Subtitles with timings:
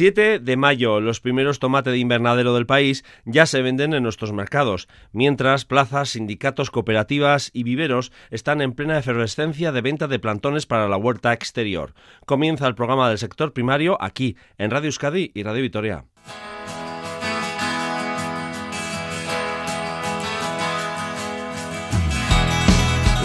[0.00, 4.32] 7 de mayo, los primeros tomates de invernadero del país ya se venden en nuestros
[4.32, 10.64] mercados, mientras plazas, sindicatos, cooperativas y viveros están en plena efervescencia de venta de plantones
[10.64, 11.92] para la huerta exterior.
[12.24, 16.06] Comienza el programa del sector primario aquí, en Radio Euskadi y Radio Vitoria.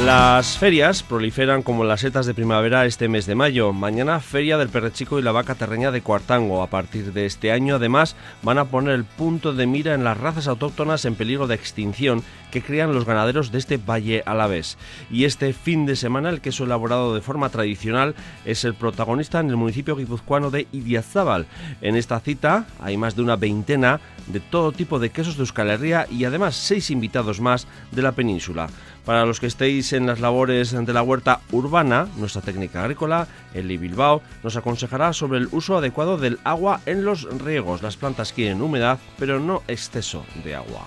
[0.06, 3.74] Las ferias proliferan como las setas de primavera este mes de mayo.
[3.74, 6.62] Mañana Feria del Perrechico y la Vaca Terreña de Cuartango.
[6.62, 10.20] A partir de este año, además, van a poner el punto de mira en las
[10.20, 14.78] razas autóctonas en peligro de extinción que crían los ganaderos de este valle alavés.
[15.10, 18.14] Y este fin de semana, el queso elaborado de forma tradicional
[18.46, 21.48] es el protagonista en el municipio guipuzcoano de Idiazábal.
[21.82, 25.70] En esta cita hay más de una veintena de todo tipo de quesos de Euskal
[25.70, 28.68] Herria y además seis invitados más de la península.
[29.06, 33.78] Para los que estéis en las labores de la huerta urbana, nuestra técnica agrícola, Eli
[33.78, 37.84] Bilbao, nos aconsejará sobre el uso adecuado del agua en los riegos.
[37.84, 40.86] Las plantas quieren humedad, pero no exceso de agua.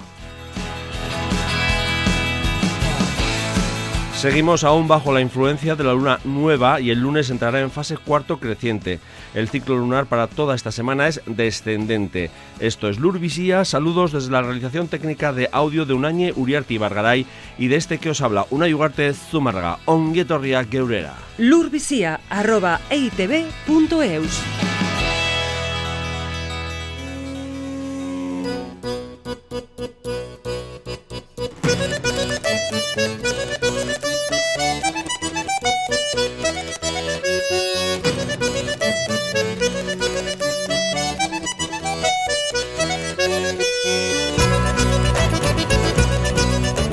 [4.19, 7.97] Seguimos aún bajo la influencia de la luna nueva y el lunes entrará en fase
[7.97, 8.99] cuarto creciente.
[9.35, 12.31] El ciclo lunar para toda esta semana es descendente.
[12.61, 17.27] Esto es Lurvisía, saludos desde la realización técnica de audio de Unañe Uriarti Bargaray
[17.59, 21.15] y de este que os habla una yugarte Zumarga, onguetorria geurera.
[21.39, 22.81] Lurvisía, arroba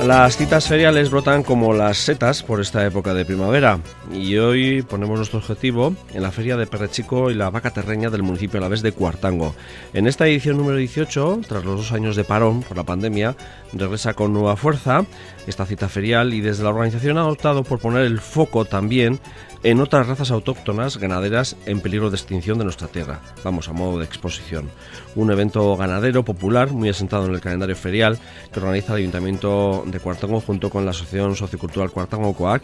[0.06, 3.80] Las citas feriales brotan como las setas por esta época de primavera
[4.12, 8.22] y hoy ponemos nuestro objetivo en la feria de Perrechico y la vaca terreña del
[8.22, 9.56] municipio a la vez de Cuartango.
[9.94, 13.34] En esta edición número 18, tras los dos años de parón por la pandemia,
[13.72, 15.04] regresa con nueva fuerza
[15.48, 19.18] esta cita ferial y desde la organización ha optado por poner el foco también
[19.62, 23.20] en otras razas autóctonas ganaderas en peligro de extinción de nuestra tierra.
[23.44, 24.70] Vamos, a modo de exposición.
[25.14, 28.18] Un evento ganadero popular muy asentado en el calendario ferial
[28.52, 32.62] que organiza el Ayuntamiento de Cuartango junto con la Asociación Sociocultural Cuartango COAC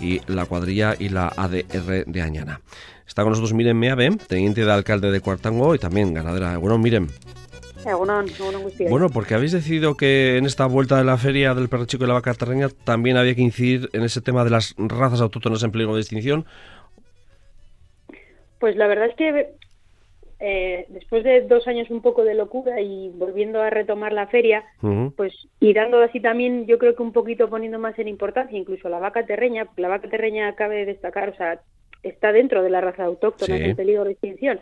[0.00, 2.60] y la cuadrilla y la ADR de Añana.
[3.06, 6.56] Está con nosotros Miren Meave, teniente de alcalde de Cuartango y también ganadera.
[6.58, 7.08] Bueno, Miren.
[8.90, 12.06] Bueno, porque habéis decidido que en esta vuelta de la feria del perro chico y
[12.06, 15.72] la vaca terreña también había que incidir en ese tema de las razas autóctonas en
[15.72, 16.44] peligro de extinción.
[18.58, 19.52] Pues la verdad es que
[20.40, 24.64] eh, después de dos años un poco de locura y volviendo a retomar la feria,
[25.16, 28.88] pues y dando así también, yo creo que un poquito poniendo más en importancia incluso
[28.88, 31.60] la vaca terreña, porque la vaca terreña cabe destacar, o sea,
[32.02, 34.60] está dentro de la raza autóctona en peligro de extinción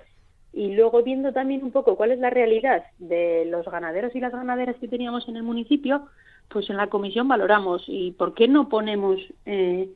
[0.57, 4.33] y luego viendo también un poco cuál es la realidad de los ganaderos y las
[4.33, 6.07] ganaderas que teníamos en el municipio,
[6.49, 9.91] pues en la comisión valoramos y por qué no ponemos, eh,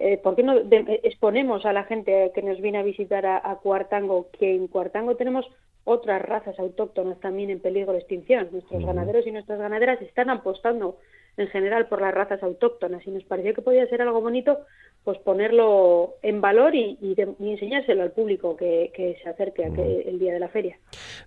[0.00, 0.54] eh por qué no
[1.02, 5.44] exponemos a la gente que nos viene a visitar a, Cuartango que en Cuartango tenemos
[5.84, 8.48] otras razas autóctonas también en peligro de extinción.
[8.50, 10.96] Nuestros ganaderos y nuestras ganaderas están apostando
[11.36, 14.58] en general por las razas autóctonas y nos pareció que podía ser algo bonito
[15.06, 16.98] pues ponerlo en valor y,
[17.38, 20.80] enseñárselo al público que, se acerque a el día de la feria.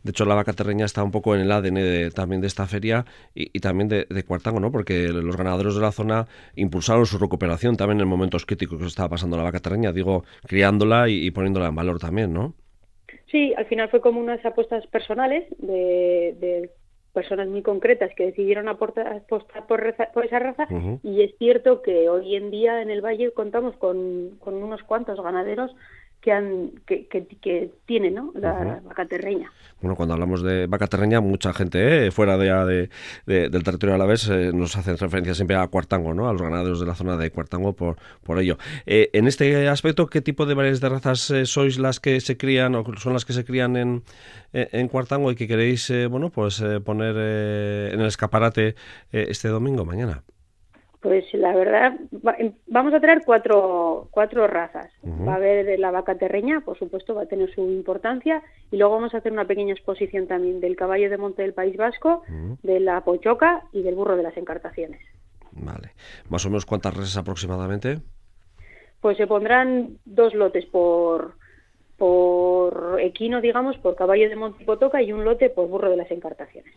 [0.03, 3.06] De hecho, la vaca terreña está un poco en el ADN también de esta feria
[3.34, 4.69] y, también de, Cuartango, ¿no?
[4.69, 9.12] Porque los ganaderos de la zona impulsaron su recuperación también en momentos críticos que estaba
[9.12, 12.56] pasando la vaca terreña, digo, criándola y, poniéndola en valor también, ¿no?
[13.31, 16.69] Sí, al final fue como unas apuestas personales de, de
[17.14, 20.68] personas muy concretas que decidieron apostar por, por, esa raza
[21.03, 25.22] y es cierto que hoy en día en el Valle contamos con, con unos cuantos
[25.22, 25.72] ganaderos
[26.22, 28.31] que, han, que, que, tiene ¿no?
[28.35, 29.52] la vaca terreña.
[29.81, 32.90] Bueno, cuando hablamos de vaca terreña, mucha gente eh, fuera de,
[33.25, 36.28] de, del territorio alavés eh, nos hace referencia siempre a Cuartango, ¿no?
[36.28, 38.57] a los ganaderos de la zona de Cuartango por, por ello.
[38.85, 42.75] Eh, en este aspecto, ¿qué tipo de variedades de razas sois las que se crían
[42.75, 44.03] o son las que se crían en,
[44.51, 47.16] en Cuartango y que queréis bueno, pues, poner
[47.94, 48.75] en el escaparate
[49.12, 50.24] este domingo, mañana?
[51.01, 51.98] Pues la verdad,
[52.38, 54.92] em, vamos a traer cuatro, cuatro razas.
[55.06, 58.44] Va a haber la vaca terreña, por supuesto, va a tener su importancia.
[58.69, 61.78] Y luego vamos a hacer una pequeña exposición también del caballo de monte del País
[61.78, 62.24] Vasco,
[62.63, 65.00] de la pochoca y del burro de las encartaciones.
[65.51, 65.92] Vale.
[66.30, 68.00] ¿Más o menos cuántas razas aproximadamente?
[69.00, 71.36] Pues se pondrán dos lotes por,
[72.00, 76.74] por equino, digamos, por caballo de Montipotoca y un lote por burro de las encartaciones.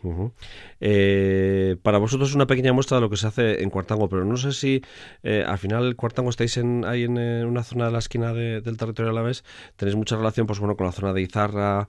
[0.81, 4.25] Eh, para vosotros es una pequeña muestra de lo que se hace en Cuartango, pero
[4.25, 4.81] no sé si
[5.23, 8.77] eh, al final Cuartango estáis en, ahí en, eh, una zona de la esquina del
[8.77, 9.45] territorio de la vez,
[9.77, 11.87] tenéis mucha relación pues bueno con la zona de Izarra,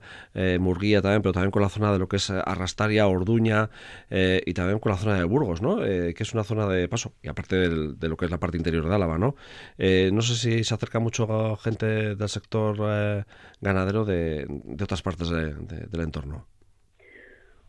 [0.59, 3.69] Murguía también, pero también con la zona de lo que es Arrastaria, Orduña
[4.09, 5.77] y también con la zona de Burgos, ¿no?
[5.77, 8.87] que es una zona de paso, y aparte de lo que es la parte interior
[8.87, 9.35] de Álava, ¿no?
[9.77, 13.24] no sé si se acerca mucho gente del sector
[13.61, 14.45] ganadero de,
[14.81, 16.45] otras partes del entorno.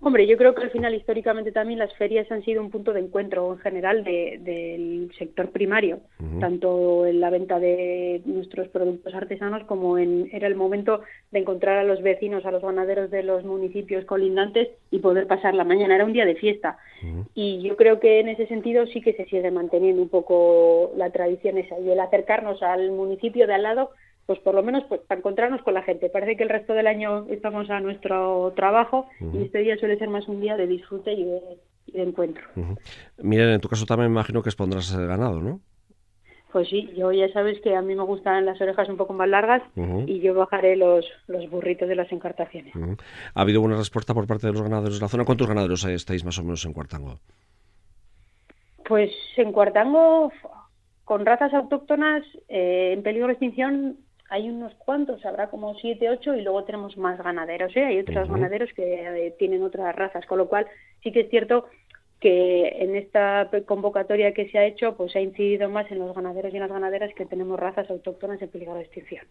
[0.07, 3.01] Hombre, yo creo que al final históricamente también las ferias han sido un punto de
[3.01, 6.01] encuentro en general del sector primario,
[6.39, 11.01] tanto en la venta de nuestros productos artesanos como en era el momento
[11.33, 15.55] de encontrar a los vecinos, a los ganaderos de los municipios colindantes y poder pasar
[15.55, 15.95] la mañana.
[15.95, 16.77] Era un día de fiesta
[17.35, 21.11] y yo creo que en ese sentido sí que se sigue manteniendo un poco la
[21.11, 23.91] tradición esa y el acercarnos al municipio de al lado
[24.27, 26.11] pues por lo menos pues, para encontrarnos con la gente.
[26.11, 30.09] Parece que el resto del año estamos a nuestro trabajo y este día suele ser
[30.09, 32.43] más un día de disfrute y de, encuentro.
[33.19, 35.61] Miren, en tu caso también me imagino que expondrás el ganado, ¿no?
[36.53, 39.29] Pues sí, yo ya sabes que a mí me gustan las orejas un poco más
[39.29, 39.63] largas
[40.07, 42.73] y yo bajaré los, los burritos de las encartaciones.
[43.35, 45.25] ¿Ha habido buena respuesta por parte de los ganaderos de la zona?
[45.25, 47.19] ¿Cuántos ganaderos estáis más o menos en Cuartango?
[48.89, 50.33] Pues en Cuartango,
[51.05, 56.35] con razas autóctonas eh, en peligro de extinción, hay unos cuantos, habrá como siete, ocho,
[56.35, 57.85] y luego tenemos más ganaderos, ¿eh?
[57.85, 60.67] Hay otros ganaderos que eh, tienen otras razas, con lo cual
[61.03, 61.67] sí que es cierto
[62.21, 66.53] que en esta convocatoria que se ha hecho, pues ha incidido más en los ganaderos
[66.53, 69.27] y en las ganaderas que tenemos razas autóctonas en peligro de extinción.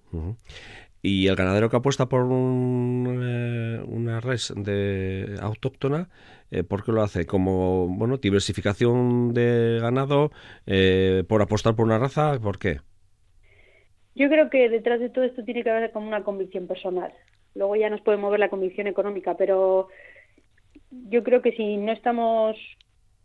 [1.01, 6.09] Y el ganadero que apuesta por eh, una res de autóctona,
[6.51, 7.25] eh, ¿por qué lo hace?
[7.25, 10.31] Como bueno diversificación de ganado,
[10.68, 12.81] eh, por apostar por una raza, ¿por qué?
[14.16, 17.14] Yo creo que detrás de todo esto tiene que haber como una convicción personal.
[17.54, 19.90] Luego ya nos puede mover la convicción económica, pero
[21.10, 22.58] yo creo que si no estamos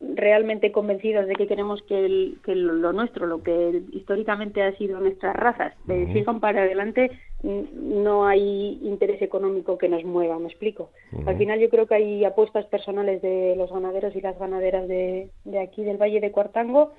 [0.01, 5.75] realmente convencidos de que queremos que, lo, nuestro, lo que históricamente ha sido nuestras razas,
[5.87, 7.11] uh sigan para adelante,
[7.43, 10.91] no hay interés económico que nos mueva, me explico.
[11.27, 15.29] Al final yo creo que hay apuestas personales de los ganaderos y las ganaderas de,
[15.45, 16.93] de aquí del Valle de Cuartango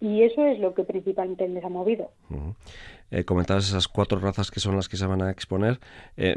[0.00, 2.10] y eso es lo que principalmente les ha movido.
[3.10, 5.78] Eh, comentabas esas cuatro razas que son las que se van a exponer.
[6.16, 6.34] Eh,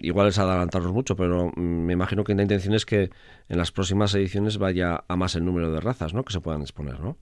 [0.00, 3.10] igual es adelantarnos mucho, pero me imagino que la intención es que
[3.48, 6.24] en las próximas ediciones vaya a más el número de razas ¿no?
[6.24, 7.16] que se puedan exponer, ¿no?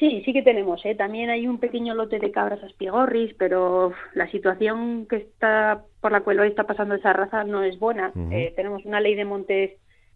[0.00, 0.82] Sí, sí que tenemos.
[0.86, 0.94] ¿eh?
[0.94, 6.22] También hay un pequeño lote de cabras aspigorris, pero la situación que está por la
[6.22, 8.10] cual hoy está pasando esa raza no es buena.
[8.32, 9.72] Eh, tenemos una ley de montes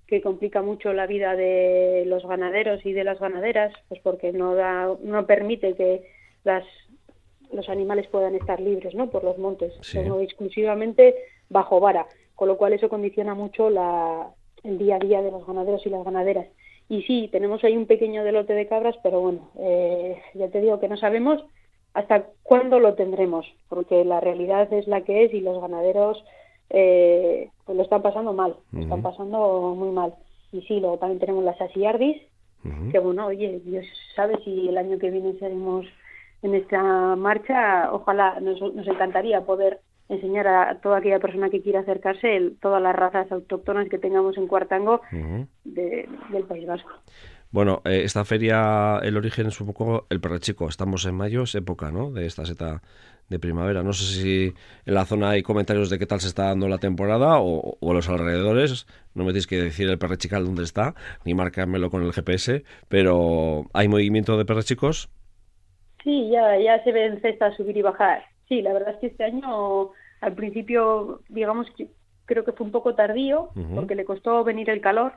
[0.06, 4.54] que complica mucho la vida de los ganaderos y de las ganaderas, pues porque no
[4.54, 6.02] da, no permite que
[6.44, 6.64] las
[7.52, 9.10] los animales puedan estar libres, ¿no?
[9.10, 11.14] Por los montes, sino exclusivamente
[11.48, 14.28] bajo vara, con lo cual eso condiciona mucho la,
[14.64, 16.46] el día a día de los ganaderos y las ganaderas.
[16.88, 20.80] Y sí, tenemos ahí un pequeño delote de cabras, pero bueno, eh, ya te digo
[20.80, 21.44] que no sabemos
[21.94, 26.22] hasta cuándo lo tendremos, porque la realidad es la que es y los ganaderos
[26.70, 30.14] eh, pues lo están pasando mal, lo están pasando muy mal.
[30.52, 32.20] Y sí, luego también tenemos las asiardis,
[32.90, 33.84] que bueno, oye, Dios
[34.16, 35.86] sabe si el año que viene seremos
[36.42, 41.80] en esta marcha, ojalá nos, nos encantaría poder enseñar a toda aquella persona que quiera
[41.80, 45.00] acercarse todas las razas autóctonas que tengamos en Cuartango
[45.64, 46.90] del País Vasco.
[47.54, 50.68] Bueno, eh, esta feria, el origen es un poco el perrechico.
[50.68, 52.10] Estamos en mayo, es época, ¿no?
[52.10, 52.82] De esta seta
[53.28, 53.84] de primavera.
[53.84, 54.54] No sé si
[54.84, 57.90] en la zona hay comentarios de qué tal se está dando la temporada o, o
[57.92, 58.88] a los alrededores.
[59.14, 63.66] No me tienes que decir el perrechical dónde está, ni marcármelo con el GPS, pero
[63.72, 65.08] ¿hay movimiento de perrechicos?
[66.02, 68.24] Sí, ya, ya se ven cestas subir y bajar.
[68.48, 69.90] Sí, la verdad es que este año,
[70.22, 71.86] al principio, digamos que
[72.24, 75.12] creo que fue un poco tardío, porque le costó venir el calor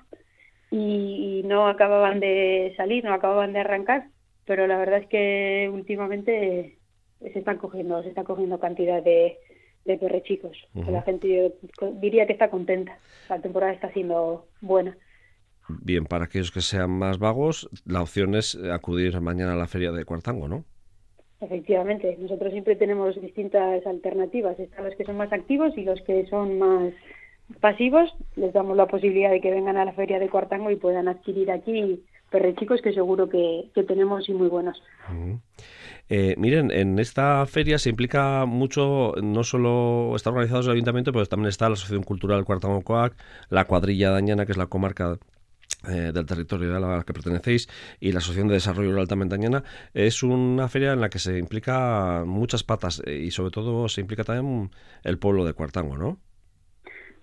[0.71, 4.09] y no acababan de salir, no acababan de arrancar,
[4.45, 6.77] pero la verdad es que últimamente
[7.19, 9.37] se están cogiendo, se está cogiendo cantidad de,
[9.85, 10.57] de perrechicos.
[10.73, 11.53] La gente
[11.95, 12.99] diría que está contenta.
[13.29, 14.95] La temporada está siendo buena.
[15.69, 19.91] Bien, para aquellos que sean más vagos, la opción es acudir mañana a la feria
[19.91, 20.65] de Cuartango, ¿no?
[21.39, 24.59] Efectivamente, nosotros siempre tenemos distintas alternativas.
[24.59, 26.93] Están los que son más activos y los que son más
[27.59, 31.07] pasivos, les damos la posibilidad de que vengan a la feria de Cuartango y puedan
[31.07, 34.81] adquirir aquí perrechicos que seguro que, tenemos y muy buenos.
[36.09, 41.25] Eh, miren, en esta feria se implica mucho, no solo está organizado el ayuntamiento, pero
[41.25, 43.15] también está la Asociación Cultural Cuartango Coac,
[43.49, 45.17] la cuadrilla dañana, que es la comarca
[45.87, 49.63] eh, del territorio a la que pertenecéis y la Asociación de Desarrollo Rural Tamentañana,
[49.93, 54.01] es una feria en la que se implica muchas patas eh, y sobre todo se
[54.01, 54.71] implica también
[55.03, 56.19] el pueblo de Cuartango, ¿no?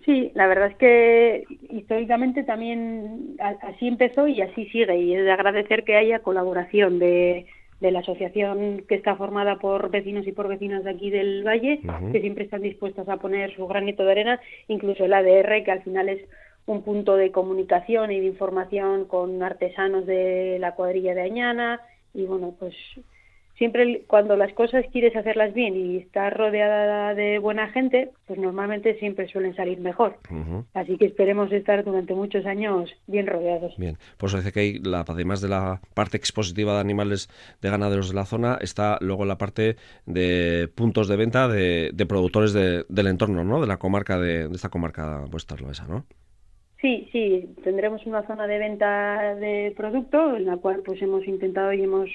[0.05, 5.31] Sí, la verdad es que históricamente también así empezó y así sigue y es de
[5.31, 7.47] agradecer que haya colaboración de,
[7.81, 11.81] de la asociación que está formada por vecinos y por vecinas de aquí del Valle,
[12.11, 15.81] que siempre están dispuestas a poner su granito de arena, incluso el ADR, que al
[15.81, 16.21] final es
[16.67, 21.81] un punto de comunicación y de información con artesanos de la cuadrilla de Añana
[22.13, 22.75] y bueno, pues
[23.57, 28.97] siempre cuando las cosas quieres hacerlas bien y estás rodeada de buena gente, pues normalmente
[28.99, 30.17] siempre suelen salir mejor.
[30.73, 33.75] Así que esperemos estar durante muchos años bien rodeados.
[33.77, 37.29] Bien, pues dice que hay, la, además de la parte expositiva de animales
[37.61, 42.53] de ganaderos de la zona, está luego la parte de puntos de venta de, productores
[42.53, 43.61] del entorno, ¿no?
[43.61, 46.05] De la comarca, de, esta comarca vuestra, esa, ¿no?
[46.81, 51.73] Sí, sí, tendremos una zona de venta de producto en la cual pues hemos intentado
[51.73, 52.09] y hemos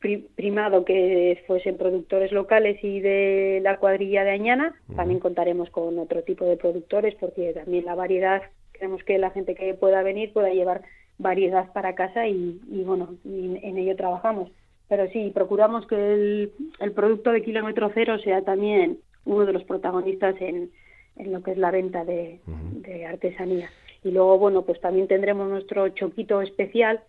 [0.00, 4.74] primado que fuesen productores locales y de la cuadrilla de Añana.
[4.96, 8.42] También contaremos con otro tipo de productores porque también la variedad,
[8.72, 10.82] queremos que la gente que pueda venir pueda llevar
[11.18, 14.50] variedad para casa y, bueno, en ello trabajamos.
[14.88, 19.62] Pero sí, procuramos que el, el, producto de kilómetro cero sea también uno de los
[19.64, 20.70] protagonistas en,
[21.16, 23.70] en lo que es la venta de, de artesanía.
[24.02, 27.00] Y luego, bueno, pues también tendremos nuestro choquito especial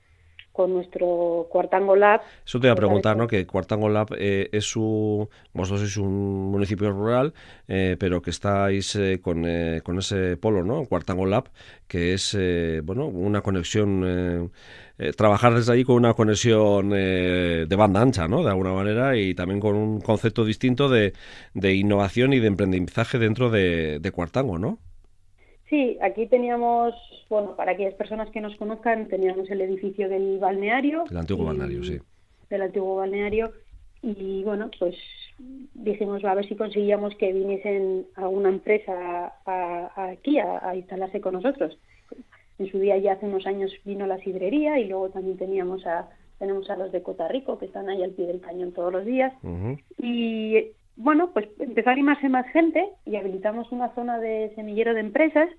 [0.51, 2.22] con nuestro Cuartango Lab.
[2.46, 3.27] Eso te iba a preguntar, ¿no?
[3.27, 5.29] Que Cuartango Lab eh, es su...
[5.53, 7.34] Vosotros sois un municipio rural,
[7.67, 9.46] eh, pero que estáis eh, con,
[9.84, 10.86] con, ese polo, ¿no?
[10.86, 11.50] Cuartango Lab,
[11.88, 12.38] que es,
[12.84, 14.51] bueno, una conexión...
[15.17, 18.43] trabajar desde ahí con una conexión de banda ancha, ¿no?
[18.43, 21.13] De alguna manera, y también con un concepto distinto de,
[21.53, 24.79] de innovación y de emprendizaje dentro de, de Cuartango, ¿no?
[25.71, 26.93] Sí, aquí teníamos,
[27.29, 31.05] bueno, para aquellas personas que nos conozcan, teníamos el edificio del balneario.
[31.09, 31.97] El antiguo balneario, sí.
[32.49, 33.53] Del antiguo balneario.
[34.01, 34.95] Y bueno, pues
[35.73, 39.33] dijimos a ver si conseguíamos que viniesen alguna empresa
[39.95, 41.77] aquí a, instalarse con nosotros.
[42.59, 46.09] En su día ya hace unos años vino la sidrería y luego también teníamos a
[46.37, 49.05] tenemos a los de Cota Rico que están ahí al pie del cañón todos los
[49.05, 49.31] días.
[49.97, 55.00] Y bueno, pues empezó a animarse más gente y habilitamos una zona de semillero de
[55.01, 55.50] empresas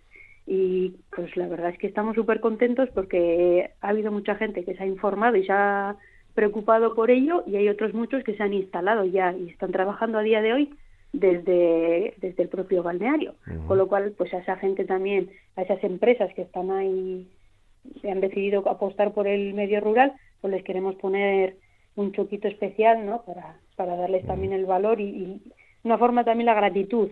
[0.46, 4.74] y pues la verdad es que estamos súper contentos porque ha habido mucha gente que
[4.74, 5.96] se ha informado y se ha
[6.34, 10.18] preocupado por ello y hay otros muchos que se han instalado ya y están trabajando
[10.18, 10.74] a día de hoy
[11.12, 13.34] desde, desde el propio balneario.
[13.66, 17.28] Con lo cual, pues a esa gente también, a esas empresas que están ahí,
[18.02, 21.56] y han decidido apostar por el medio rural, pues les queremos poner
[21.96, 23.22] un choquito especial, ¿no?
[23.22, 25.40] Para, para darles también el valor y,
[25.84, 27.10] una forma también la gratitud,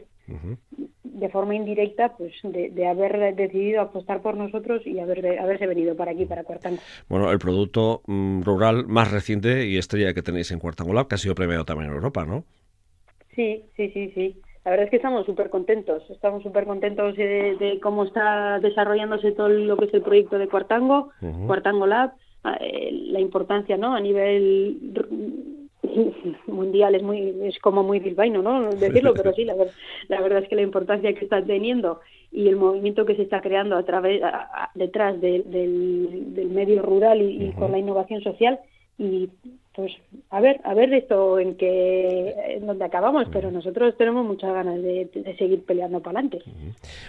[1.02, 6.12] de forma indirecta, pues de, haber decidido apostar por nosotros y haber, haberse venido para
[6.12, 6.78] aquí, para Cuartango.
[7.08, 11.16] Bueno, el producto mm, rural más reciente y estrella que tenéis en Cuartango Lab, que
[11.16, 12.44] ha sido premiado también en Europa, ¿no?
[13.34, 14.40] Sí, sí, sí, sí.
[14.64, 19.48] La verdad es que estamos súper contentos, estamos súper contentos de, cómo está desarrollándose todo
[19.48, 21.10] lo que es el proyecto de Cuartango,
[21.46, 23.94] Cuartango Lab, la importancia, ¿no?
[23.94, 24.78] A nivel
[26.46, 29.54] mundial es muy es como muy bilbaíno no decirlo pero sí la,
[30.08, 32.00] la verdad es que la importancia que está teniendo
[32.32, 34.22] y el movimiento que se está creando a través
[34.74, 38.60] detrás del, del, medio rural y, con la innovación social
[38.98, 39.30] y
[39.74, 39.92] pues
[40.30, 44.82] a ver a ver esto en qué en dónde acabamos pero nosotros tenemos muchas ganas
[44.82, 45.08] de,
[45.38, 46.42] seguir peleando para adelante.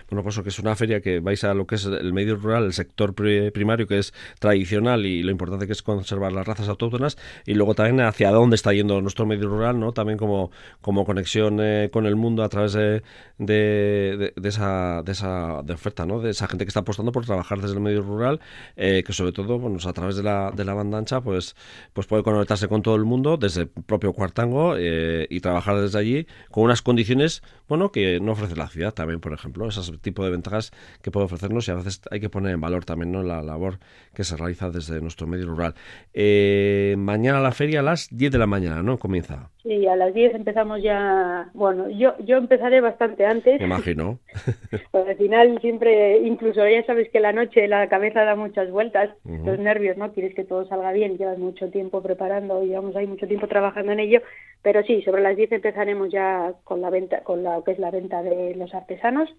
[0.09, 2.65] Bueno pues que es una feria que vais a lo que es el medio rural
[2.65, 7.17] el sector primario que es tradicional y lo importante que es conservar las razas autóctonas
[7.47, 10.51] y luego también hacia dónde está yendo nuestro medio rural no también como
[10.81, 13.01] como conexión eh, con el mundo a través de,
[13.39, 17.59] de, esa de esa de oferta no de esa gente que está apostando por trabajar
[17.59, 18.39] desde el medio rural
[18.75, 21.55] eh, que sobre todo bueno, a través de la, de la banda ancha pues
[21.93, 22.21] pues puede
[22.67, 26.81] con todo el mundo desde el propio Cuartango eh, y trabajar desde allí con unas
[26.81, 31.11] condiciones bueno que no ofrece la ciudad también, por ejemplo, ese tipo de ventajas que
[31.11, 33.23] puede ofrecernos y a veces hay que poner en valor también ¿no?
[33.23, 33.79] la labor
[34.13, 35.75] que se realiza desde nuestro medio rural.
[36.13, 38.97] Eh, mañana la feria a las 10 de la mañana, ¿no?
[38.97, 39.50] Comienza.
[39.63, 41.49] Sí, a las 10 empezamos ya.
[41.53, 43.59] Bueno, yo yo empezaré bastante antes.
[43.59, 44.17] Me imagino.
[44.91, 49.11] pues al final siempre, incluso ya sabes que la noche la cabeza da muchas vueltas,
[49.23, 50.13] los nervios, ¿no?
[50.13, 53.99] Quieres que todo salga bien, llevas mucho tiempo preparando, llevamos ahí mucho tiempo trabajando en
[53.99, 54.21] ello,
[54.63, 57.91] pero sí, sobre las 10 empezaremos ya con la venta, con lo que es la
[57.91, 59.29] venta de los artesanos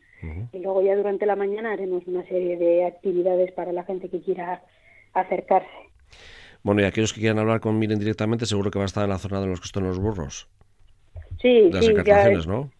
[0.52, 4.20] y luego ya durante la mañana haremos una serie de actividades para la gente que
[4.20, 4.62] quiera
[5.14, 5.68] acercarse.
[6.62, 9.10] Bueno, y aquellos que quieran hablar con Miren directamente, seguro que va a estar en
[9.10, 10.48] la zona de los que están los burros.
[11.40, 12.70] Sí, de las sí, encartaciones, ¿no?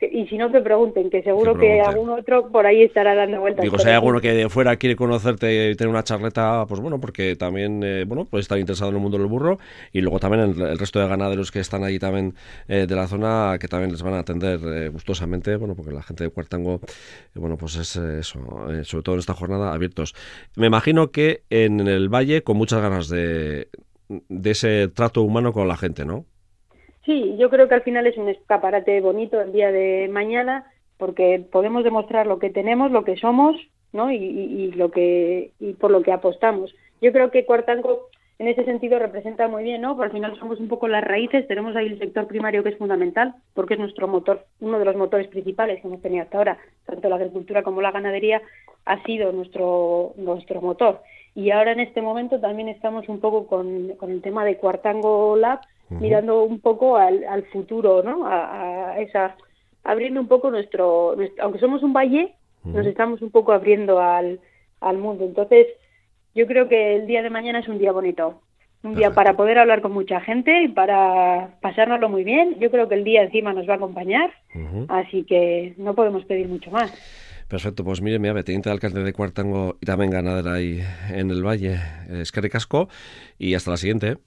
[0.00, 3.62] Y si no, que pregunten, que seguro que, algún otro por ahí estará dando vueltas.
[3.62, 6.98] Digo, si hay alguno que de fuera quiere conocerte y tener una charleta, pues bueno,
[7.00, 9.58] porque también, eh, bueno, puede estar interesado en el mundo del burro
[9.92, 12.34] y luego también el, resto de ganaderos que están allí también
[12.68, 16.02] eh, de la zona, que también les van a atender eh, gustosamente, bueno, porque la
[16.02, 16.80] gente de Cuartango,
[17.34, 18.40] bueno, pues es eso,
[18.84, 20.14] sobre todo en esta jornada, abiertos.
[20.56, 23.68] Me imagino que en el valle con muchas ganas de,
[24.08, 26.24] de ese trato humano con la gente, ¿no?
[27.04, 31.44] Sí, yo creo que al final es un escaparate bonito el día de mañana porque
[31.50, 33.56] podemos demostrar lo que tenemos, lo que somos,
[33.92, 34.12] ¿no?
[34.12, 36.74] Y, lo que y por lo que apostamos.
[37.00, 39.96] Yo creo que Cuartango en ese sentido representa muy bien, ¿no?
[39.96, 42.78] Porque al final somos un poco las raíces, tenemos ahí el sector primario que es
[42.78, 46.58] fundamental, porque es nuestro motor, uno de los motores principales que hemos tenido hasta ahora,
[46.86, 48.40] tanto la agricultura como la ganadería
[48.84, 51.00] ha sido nuestro nuestro motor.
[51.34, 55.36] Y ahora en este momento también estamos un poco con, con el tema de Cuartango
[55.36, 58.26] Lab, mirando un poco al, al futuro, ¿no?
[58.26, 59.36] A, esa,
[59.84, 64.40] abriendo un poco nuestro, aunque somos un valle, nos estamos un poco abriendo al,
[64.80, 65.24] al mundo.
[65.24, 65.66] Entonces,
[66.34, 68.42] yo creo que el día de mañana es un día bonito,
[68.82, 72.56] un día para poder hablar con mucha gente y para pasárnoslo muy bien.
[72.60, 74.30] Yo creo que el día encima nos va a acompañar,
[74.88, 76.92] así que no podemos pedir mucho más.
[77.48, 80.80] Perfecto, pues mire, mira, teniente alcalde de Cuartango y también ganadera ahí
[81.12, 81.78] en el Valle,
[82.08, 82.88] es Casco,
[83.38, 84.18] y hasta la siguiente.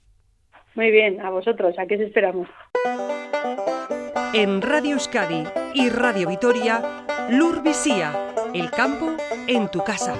[0.74, 2.48] Muy bien, a vosotros, ¿a qué os esperamos?
[4.32, 6.82] En Radio Euskadi y Radio Vitoria,
[7.30, 7.62] Lur
[8.52, 9.16] el campo
[9.46, 10.14] en tu casa.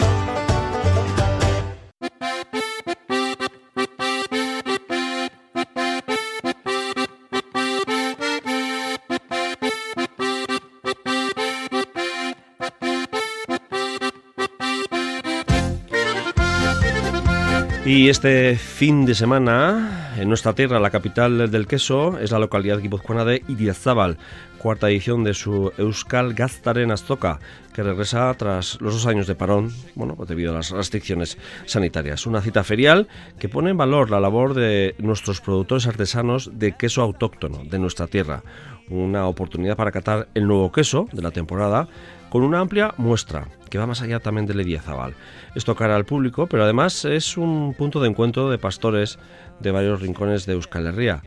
[17.95, 22.81] Y este fin de semana, en nuestra tierra, la capital del queso, es la localidad
[22.81, 24.19] guipuzcoana de Idiazábal,
[24.59, 27.39] cuarta edición de su Euskal Gaztaren Azoka,
[27.73, 32.27] que regresa tras los dos años de parón, bueno, pues debido a las restricciones sanitarias.
[32.27, 33.07] Una cita ferial
[33.39, 38.09] que pone en valor la labor de nuestros productores artesanos de queso autóctono de nuestra
[38.09, 38.43] tierra.
[38.89, 41.89] Una oportunidad para catar el nuevo queso de la temporada
[42.35, 45.15] con una amplia muestra que va más allá también de Idiazabal.
[45.55, 49.21] Esto cara al público, pero además es un punto de encuentro de pastores
[49.61, 51.23] de varios rincones de Euskal Herria.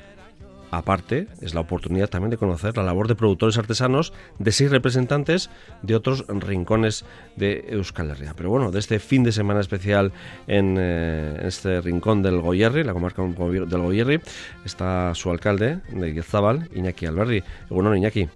[0.70, 5.50] Aparte, es la oportunidad también de conocer la labor de productores artesanos de seis representantes
[5.82, 7.06] de otros rincones
[7.38, 8.34] de Euskal Herria.
[8.36, 10.12] Pero bueno, de este fin de semana especial
[10.48, 14.20] en, eh, este rincón del Goyerri, la comarca del Goyerri,
[14.66, 17.44] está su alcalde de Idiazabal, Iñaki Alberdi.
[17.70, 18.28] Bueno, Iñaki.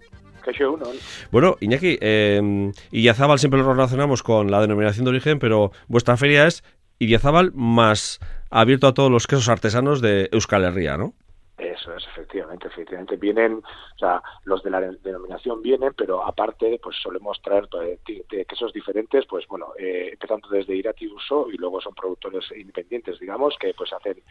[1.31, 6.47] Bueno, Iñaki, eh, Idiazábal siempre lo relacionamos con la denominación de origen, pero vuestra feria
[6.47, 6.63] es
[6.99, 11.13] Idiazábal más abierto a todos los quesos artesanos de Euskal Herria, ¿no?
[11.57, 13.17] Eso es, efectivamente, efectivamente.
[13.17, 18.73] Vienen, o sea, los de la denominación vienen, pero aparte, pues solemos traer de, quesos
[18.73, 23.73] diferentes, pues bueno, eh, empezando desde Irati Uso y luego son productores independientes, digamos, que
[23.75, 24.21] pues hacen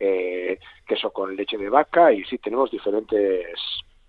[0.00, 3.56] eh, queso con leche de vaca y sí, tenemos diferentes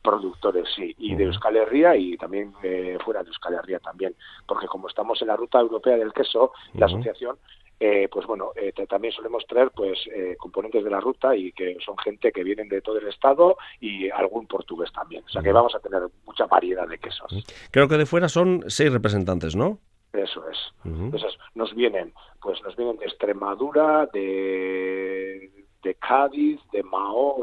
[0.01, 4.15] productores, sí, y de Euskal Herria y también eh, fuera de Euskal Herria también,
[4.47, 7.37] porque como estamos en la ruta europea del queso, la asociación,
[7.79, 9.99] eh, pues bueno, eh, también solemos traer pues
[10.37, 14.09] componentes de la ruta y que son gente que vienen de todo el estado y
[14.09, 17.31] algún portugués también, o sea que vamos a tener mucha variedad de quesos.
[17.71, 19.79] Creo que de fuera son seis representantes, ¿no?
[20.13, 20.57] Eso es.
[20.83, 25.49] Entonces nos vienen, pues nos vienen de Extremadura, de,
[25.81, 27.37] de Cádiz, de Mao,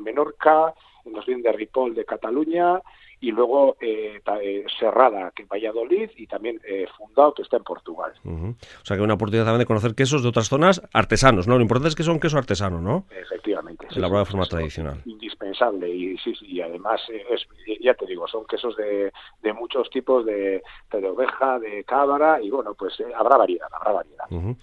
[0.00, 0.72] Menorca,
[1.04, 2.80] nos vienen de Ripoll de Cataluña
[3.22, 7.62] y luego eh, eh, Serrada, que en Valladolid, y también eh, Fundado, que está en
[7.62, 8.12] Portugal.
[8.24, 11.54] O sea que una oportunidad también de conocer quesos de otras zonas artesanos, ¿no?
[11.54, 13.06] Lo importante es que son queso artesano, ¿no?
[13.16, 13.86] Efectivamente.
[13.94, 15.02] Elaborado de forma tradicional.
[15.04, 17.46] Indispensable, y sí, y además, es,
[17.80, 20.60] ya te digo, son quesos de, de muchos tipos, de,
[20.90, 24.56] de, oveja, de cabra, y bueno, pues habrá variedad, habrá variedad.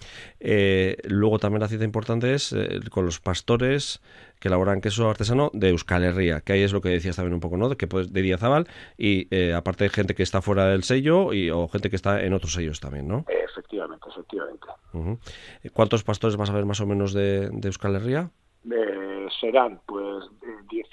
[1.05, 2.53] luego también la cita importante es
[2.91, 4.01] con los pastores
[4.39, 7.39] que elaboran queso artesano de Euskal Herria, que ahí es lo que decías también un
[7.39, 7.69] poco, ¿no?
[7.75, 8.29] Que pues, de
[8.97, 12.23] y eh, aparte de gente que está fuera del sello y, o gente que está
[12.23, 13.25] en otros sellos también, ¿no?
[13.27, 14.67] Efectivamente, efectivamente.
[15.73, 18.31] ¿Cuántos pastores vas a ver más o menos de, de Euskal Herria?
[18.69, 20.25] Eh, serán pues
[20.69, 20.87] 10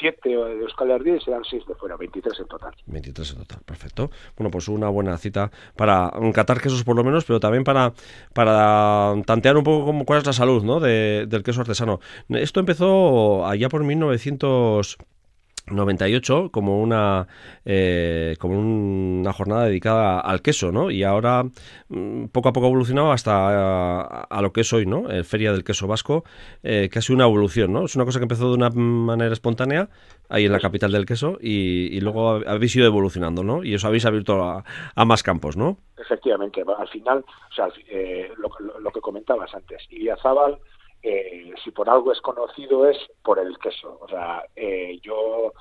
[0.00, 2.74] 7 de Euskal Herria y serán 6 de fuera, 23 en total.
[2.86, 4.10] 23 en total, perfecto.
[4.36, 7.92] Bueno, pues una buena cita para catar quesos por lo menos, pero también para,
[8.32, 10.80] para tantear un poco cómo, cuál es la salud ¿no?
[10.80, 12.00] de, del queso artesano.
[12.28, 14.98] Esto empezó allá por 1900
[15.68, 17.26] 98 como una
[17.64, 20.90] eh, como una jornada dedicada al queso, ¿no?
[20.90, 21.44] Y ahora
[21.88, 25.08] mm, poco a poco ha evolucionado hasta a, lo que es hoy, ¿no?
[25.10, 26.24] El Feria del Queso Vasco,
[26.62, 27.84] eh, que ha sido una evolución, ¿no?
[27.84, 29.88] Es una cosa que empezó de una manera espontánea
[30.28, 33.64] ahí en la capital del queso y, luego habéis ido evolucionando, ¿no?
[33.64, 34.64] Y os habéis abierto a,
[35.04, 35.78] más campos, ¿no?
[35.96, 38.50] Efectivamente, al final, o sea, eh, lo,
[38.80, 40.58] lo, que comentabas antes, Iliazábal
[41.08, 43.96] eh, si por algo es conocido es por el queso.
[44.00, 45.52] O sea, eh, yo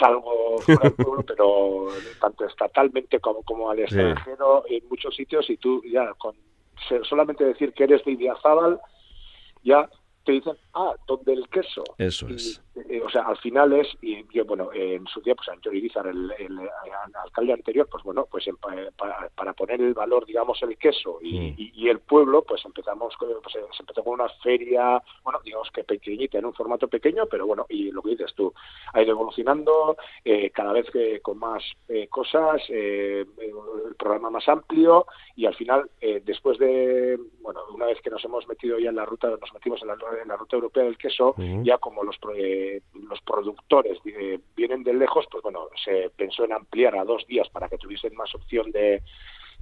[0.00, 1.88] salgo fuera del pueblo, pero
[2.18, 6.34] tanto estatalmente como, como al extranjero, en muchos sitios, y tú ya con
[7.08, 8.80] solamente decir que eres de Idiazábal,
[9.62, 9.90] ya
[10.24, 11.84] te dicen, ah, donde el queso.
[11.98, 12.62] Eso es.
[12.88, 16.08] Eh, o sea, al final es, y yo, bueno, en su día, pues Antonio Irizar,
[16.08, 16.58] el, el,
[17.22, 22.00] alcalde anterior, pues bueno, pues para, poner el valor, digamos, el queso y, y, el
[22.00, 26.54] pueblo, pues empezamos, pues, se empezó con una feria, bueno, digamos que pequeñita, en un
[26.54, 28.52] formato pequeño, pero bueno, y lo que dices tú,
[28.92, 33.26] ha ido evolucionando, eh, cada vez que con más eh, cosas, el
[33.96, 35.06] programa más amplio,
[35.36, 39.04] y al final, después de, bueno, una vez que nos hemos metido ya en la
[39.04, 42.18] ruta, nos metimos en la, en la ruta europea del queso, ya como los
[43.08, 43.98] los productores
[44.56, 48.14] vienen de lejos, pues bueno, se pensó en ampliar a dos días para que tuviesen
[48.14, 49.02] más opción de,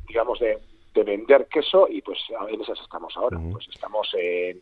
[0.08, 0.58] digamos, de,
[1.04, 2.18] vender queso y pues
[2.50, 3.38] en esas estamos ahora.
[3.50, 4.60] Pues estamos en,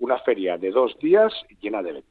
[0.00, 2.10] una feria de dos días llena de eventos.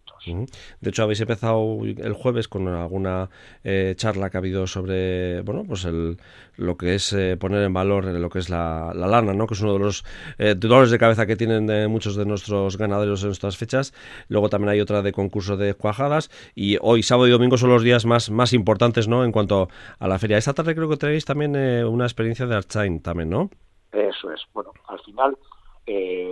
[0.79, 3.29] De hecho, habéis empezado el jueves con alguna
[3.63, 6.17] eh, charla que ha habido sobre, bueno, pues el,
[6.57, 9.47] lo que es eh, poner en valor lo que es la, lana, ¿no?
[9.47, 10.05] Que es uno de los
[10.37, 13.93] eh, dolores de cabeza que tienen muchos de nuestros ganaderos en estas fechas.
[14.27, 17.83] Luego también hay otra de concurso de cuajadas y hoy, sábado y domingo, son los
[17.83, 19.23] días más, más importantes, ¿no?
[19.23, 20.37] En cuanto a la feria.
[20.37, 23.49] Esta tarde creo que tenéis también una experiencia de Archain también, ¿no?
[23.91, 24.41] Eso es.
[24.53, 25.35] Bueno, al final,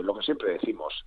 [0.03, 1.05] lo que siempre decimos,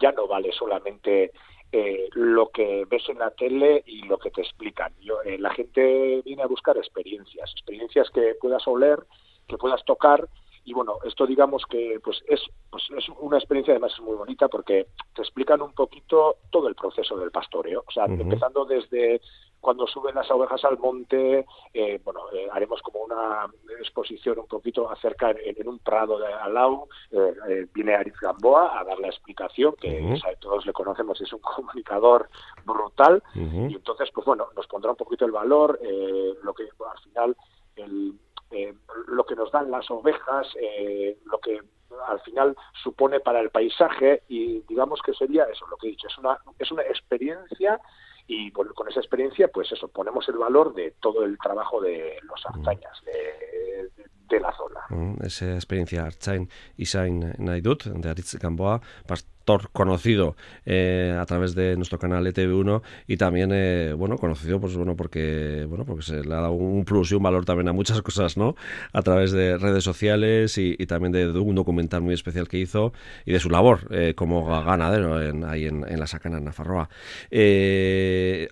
[0.00, 1.32] ya no vale solamente
[1.72, 4.92] eh, lo que ves en la tele y lo que te explican.
[5.00, 8.98] Yo, eh, la gente viene a buscar experiencias, experiencias que puedas oler,
[9.46, 10.28] que puedas tocar
[10.64, 14.88] y bueno, esto digamos que pues es, pues es una experiencia además muy bonita porque
[15.14, 19.20] te explican un poquito todo el proceso del pastoreo, o sea, empezando desde
[19.60, 23.46] cuando suben las ovejas al monte, eh, bueno, eh, haremos como una
[23.78, 28.98] exposición un poquito acerca en, un prado de Alau, eh, viene Ariz Gamboa a dar
[28.98, 32.28] la explicación, que todos le conocemos, es un comunicador
[32.64, 35.78] brutal, y entonces, pues bueno, nos pondrá un poquito el valor,
[36.42, 37.36] lo que al final,
[39.08, 40.48] lo que nos dan las ovejas,
[41.24, 41.60] lo que
[42.06, 46.06] al final supone para el paisaje y digamos que sería eso lo que he dicho
[46.06, 47.80] es una es una experiencia
[48.32, 52.46] y con esa experiencia, pues eso, ponemos el valor de todo el trabajo de los
[52.46, 54.80] arzañas de, de, la zona.
[54.90, 58.80] Mm, esa experiencia Arzain Isain Naidut, de Aritz Gamboa,
[59.72, 64.96] conocido eh, a través de nuestro canal ETV1 y también eh, bueno conocido pues bueno
[64.96, 68.00] porque bueno porque se le ha dado un plus y un valor también a muchas
[68.02, 68.54] cosas no
[68.92, 72.92] a través de redes sociales y, también de, un documental muy especial que hizo
[73.24, 76.88] y de su labor eh, como ganadero en, ahí en, la Sacana en Nafarroa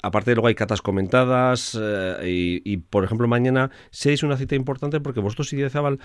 [0.02, 1.78] aparte luego hay catas comentadas
[2.24, 5.98] y, por ejemplo mañana seis una cita importante porque vosotros y Zabal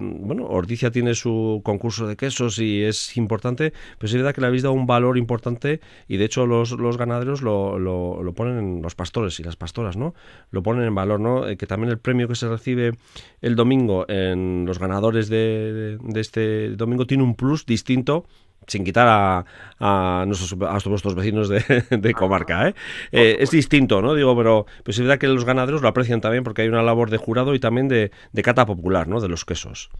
[0.00, 4.46] bueno Ordicia tiene su concurso de quesos y es importante pero es verdad que le
[4.46, 8.82] habéis dado un valor importante y de hecho los, los ganaderos lo, lo, lo, ponen,
[8.82, 10.14] los pastores y las pastoras, ¿no?
[10.50, 11.48] Lo ponen en valor, ¿no?
[11.48, 12.92] Eh, que también el premio que se recibe
[13.40, 18.26] el domingo en los ganadores de, de este domingo tiene un plus distinto
[18.66, 19.44] sin quitar a,
[19.78, 22.68] a, nuestros, a vuestros vecinos de, de comarca.
[22.68, 22.74] ¿eh?
[23.12, 24.14] Eh, es distinto, ¿no?
[24.14, 27.10] Digo, pero pues es verdad que los ganaderos lo aprecian también porque hay una labor
[27.10, 29.20] de jurado y también de, de cata popular, ¿no?
[29.20, 29.90] De los quesos.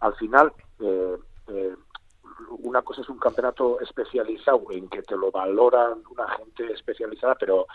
[0.00, 1.74] Al final, eh,
[2.60, 7.66] una cosa es un campeonato especializado en que te lo valoran una gente especializada, pero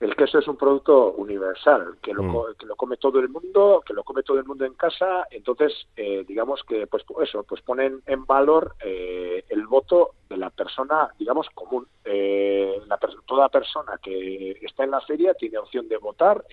[0.00, 2.54] el queso es un producto universal, que lo, mm.
[2.58, 5.74] que lo come todo el mundo, que lo come todo el mundo en casa, entonces
[5.94, 11.10] eh, digamos que pues eso, pues ponen en valor eh, el voto de la persona,
[11.18, 11.86] digamos, común.
[12.04, 16.44] Eh, la, toda persona que está en la feria tiene opción de votar,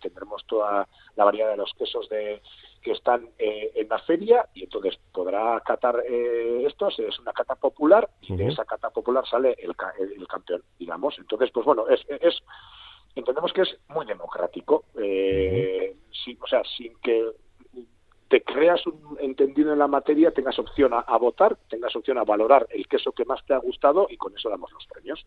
[0.00, 2.40] tendremos toda la variedad de los quesos de
[2.80, 8.36] que están en la feria y entonces podrá catar estos, es una cata popular y
[8.36, 11.18] de esa cata popular sale el, el, campeón, digamos.
[11.18, 12.42] Entonces, pues bueno, es, es
[13.14, 15.96] entendemos que es muy democrático, eh,
[16.40, 17.30] o sea, sin que
[18.28, 22.66] te creas un entendido en la materia, tengas opción a, votar, tengas opción a valorar
[22.70, 25.24] el queso que más te ha gustado y con eso damos los premios.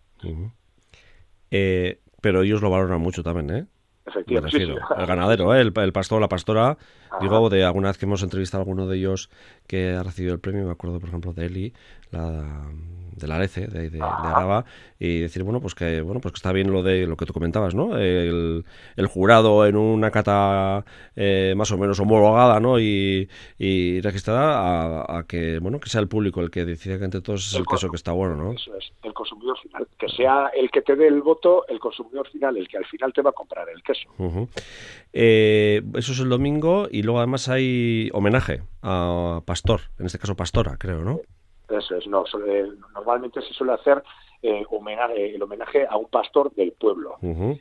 [1.52, 3.66] Eh, pero ellos lo valoran mucho también, ¿eh?
[4.06, 4.58] Efectivamente.
[4.64, 5.62] El ganadero, ¿eh?
[5.62, 6.78] el, pastor, la pastora,
[7.22, 9.30] Digo, de alguna vez que hemos entrevistado a alguno de ellos
[9.68, 11.74] que ha recibido el premio, me acuerdo, por ejemplo, de Eli,
[12.12, 12.72] la
[13.18, 14.66] de la Arece, de, de, Araba,
[15.00, 17.34] y decir, bueno, pues que bueno pues que está bien lo de lo que tú
[17.34, 17.98] comentabas, ¿no?
[17.98, 18.64] El,
[19.08, 20.84] jurado en una cata
[21.16, 22.80] eh, más o menos homologada, ¿no?
[22.80, 23.30] Y,
[24.02, 27.60] registrada a, que, bueno, que sea el público el que decida que entre todos es
[27.60, 28.52] el, queso que está bueno, ¿no?
[28.54, 29.88] Eso es, el consumidor final.
[29.98, 33.14] Que sea el que te dé el voto, el consumidor final, el que al final
[33.14, 34.10] te va a comprar el queso.
[35.14, 40.36] Eh, eso es el domingo y luego además hay homenaje a Pastor, en este caso
[40.36, 41.22] Pastora, creo, ¿no?
[41.70, 42.24] Eso es, no,
[42.94, 44.04] normalmente se suele hacer
[44.42, 47.18] eh, homenaje, el homenaje a un pastor del pueblo.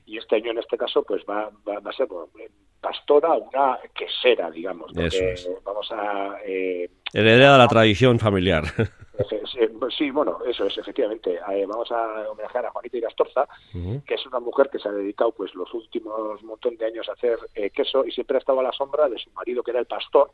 [0.06, 2.08] Y este año, en este caso, pues va, va, a ser
[2.80, 4.92] pastora, una quesera, digamos.
[5.64, 6.36] Vamos a...
[6.44, 8.64] Eh, Heredera de la tradición familiar.
[9.96, 11.34] Sí, bueno, eso es, efectivamente.
[11.34, 15.32] Eh, vamos a homenajear a Juanita Irastorza, que es una mujer que se ha dedicado
[15.32, 18.64] pues los últimos montón de años a hacer eh, queso y siempre ha estado a
[18.64, 20.30] la sombra de su marido, que era el pastor,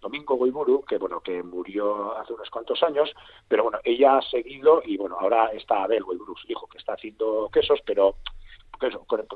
[0.00, 3.10] Domingo Goiburu, que bueno, que murió hace unos cuantos años,
[3.48, 6.94] pero bueno, ella ha seguido y bueno, ahora está Abel Goiburu, su hijo, que está
[6.94, 8.16] haciendo quesos, pero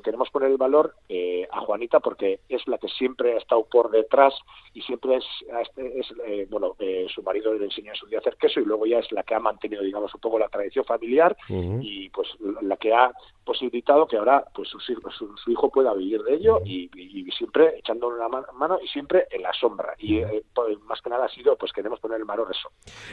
[0.03, 3.91] queremos poner el valor eh, a Juanita porque es la que siempre ha estado por
[3.91, 4.35] detrás
[4.73, 5.25] y siempre es,
[5.77, 8.65] es eh, bueno, eh, su marido le enseñó en su día a hacer queso y
[8.65, 12.29] luego ya es la que ha mantenido, digamos, un poco la tradición familiar y pues
[12.63, 13.13] la que ha
[13.45, 16.91] posibilitado que ahora pues su, su, hijo pueda vivir de ello y,
[17.37, 20.21] siempre echando una mano y siempre en la sombra y
[20.55, 22.71] pues, más que nada ha sido pues queremos poner el valor eso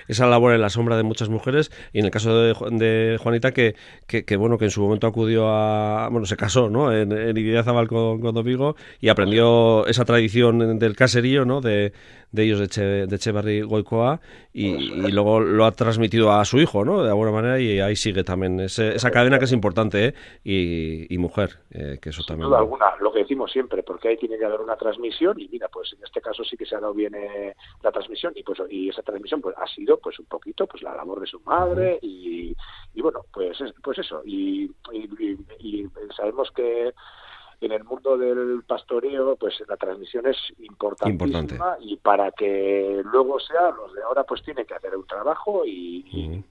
[0.08, 3.52] esa labor en la sombra de muchas mujeres y en el caso de, de Juanita
[3.52, 3.76] que,
[4.08, 6.91] que, bueno que en su momento acudió a se casó, ¿no?
[6.94, 11.62] En, en con, con Domingo y aprendió esa tradición del caserío, ¿no?
[11.62, 11.94] De,
[12.32, 14.20] de ellos de, che, de Echeverry Goicoa
[14.54, 17.04] y, luego lo ha transmitido a su hijo, ¿no?
[17.04, 21.08] De alguna manera y ahí sigue también esa cadena que es importante, ¿eh?
[21.10, 22.52] Y, mujer, eh, que eso también...
[22.52, 25.94] alguna, lo que decimos siempre, porque ahí tiene que haber una transmisión y mira, pues
[25.94, 28.89] en este caso sí que se ha dado bien eh, la transmisión y pues y
[28.89, 32.56] esa transmisión pues ha sido pues un poquito pues la labor de su madre y,
[32.94, 34.72] y bueno, pues pues eso y,
[35.60, 36.94] y sabemos que
[37.62, 43.69] en el mundo del pastoreo, pues la transmisión es importantísima y para que luego sea,
[43.69, 46.43] los de ahora pues tienen que hacer un trabajo y,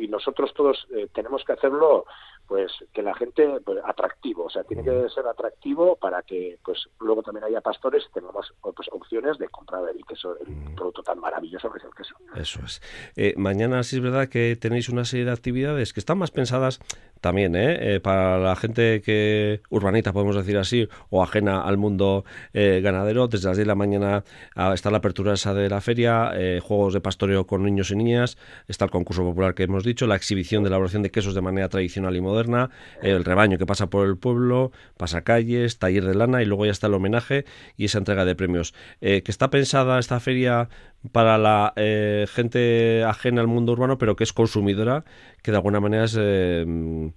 [0.00, 2.04] y, nosotros todos eh, tenemos que hacerlo
[2.48, 4.46] pues que la gente pues, atractivo.
[4.46, 8.52] O sea tiene que ser atractivo para que pues luego también haya pastores y tengamos
[8.60, 12.14] pues, opciones de comprar el queso el producto tan maravilloso que es el queso.
[12.34, 12.80] Eso es.
[13.16, 16.80] Eh, mañana sí es verdad que tenéis una serie de actividades que están más pensadas
[17.20, 17.96] también ¿eh?
[17.96, 22.24] eh para la gente que urbanita podemos decir así o ajena al mundo
[22.54, 23.28] eh, ganadero.
[23.28, 24.24] Desde las 10 de la mañana
[24.72, 28.86] está la apertura esa de la feria juegos de pastoreo con niños y niñas está
[28.86, 32.16] el concurso popular que hemos dicho la exhibición de elaboración de quesos de manera tradicional
[32.16, 32.70] y moderna
[33.02, 36.72] el rebaño que pasa por el pueblo, pasa calles, taller de lana y luego ya
[36.72, 37.44] está el homenaje
[37.76, 38.74] y esa entrega de premios.
[39.00, 40.68] Eh, que está pensada esta feria
[41.12, 45.04] para la eh, gente ajena al mundo urbano, pero que es consumidora,
[45.42, 46.16] que de alguna manera es...
[46.18, 47.10] Eh,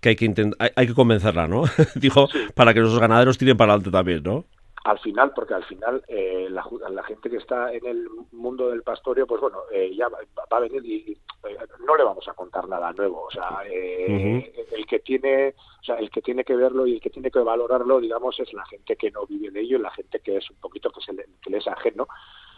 [0.00, 1.64] que hay que, hay, que convencerla, ¿no?
[1.94, 4.46] Dijo, para que los ganaderos tiren para adelante también, ¿no?
[4.84, 8.82] Al final, porque al final eh, la, la, gente que está en el mundo del
[8.82, 10.18] pastoreo, pues bueno, eh, ya va,
[10.50, 11.12] a venir y,
[11.44, 13.24] eh, no le vamos a contar nada nuevo.
[13.26, 17.10] O sea, el que tiene, o sea, el que tiene que verlo y el que
[17.10, 20.20] tiene que valorarlo, digamos, es la gente que no vive de ello, y la gente
[20.20, 22.08] que es un poquito que, se le, que le es ajeno.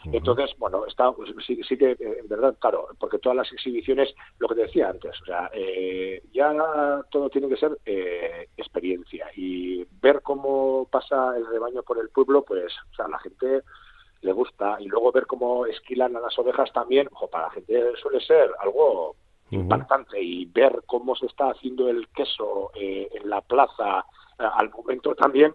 [0.05, 4.13] Entonces, bueno, está, pues, sí, sí, que, eh, en verdad, claro, porque todas las exhibiciones,
[4.39, 6.53] lo que te decía antes, o sea, eh, ya
[7.11, 9.29] todo tiene que ser eh, experiencia.
[9.37, 13.63] Y ver cómo pasa el rebaño por el pueblo, pues, o sea, a la gente
[14.23, 14.79] le gusta.
[14.81, 18.51] Y luego ver cómo esquilan a las ovejas también, ojo, para la gente suele ser
[18.61, 19.15] algo
[19.51, 20.21] impactante.
[20.21, 24.05] Y ver cómo se está haciendo el queso en la plaza
[24.39, 25.55] al momento también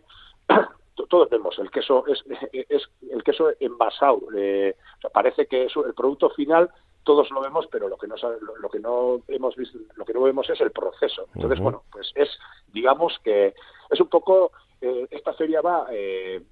[1.05, 4.75] todos vemos el queso es, es el queso envasado eh,
[5.13, 6.71] parece que es el producto final
[7.03, 8.15] todos lo vemos pero lo que no
[8.61, 11.27] lo, que no hemos visto lo que no vemos es el proceso.
[11.35, 12.29] Entonces bueno pues es
[12.73, 13.53] digamos que
[13.89, 16.43] es un poco eh, esta feria va eh,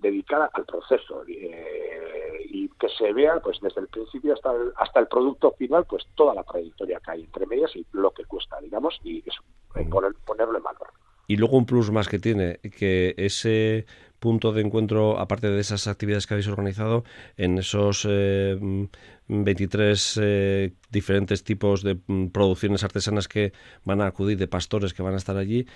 [0.00, 5.08] dedicada al proceso y que se vea pues desde el principio hasta el, hasta el
[5.08, 9.00] producto final pues toda la trayectoria que hay entre medias y lo que cuesta digamos
[9.02, 9.42] y eso,
[10.26, 10.88] ponerlo en valor
[11.26, 13.86] y luego un plus más que tiene, que ese
[14.24, 17.04] punto de encuentro, aparte de esas actividades que habéis organizado,
[17.36, 18.08] en esos
[19.28, 23.52] 23 eh, eh, diferentes tipos de mm, producciones artesanas que
[23.84, 25.66] van a acudir, de pastores que van a estar allí,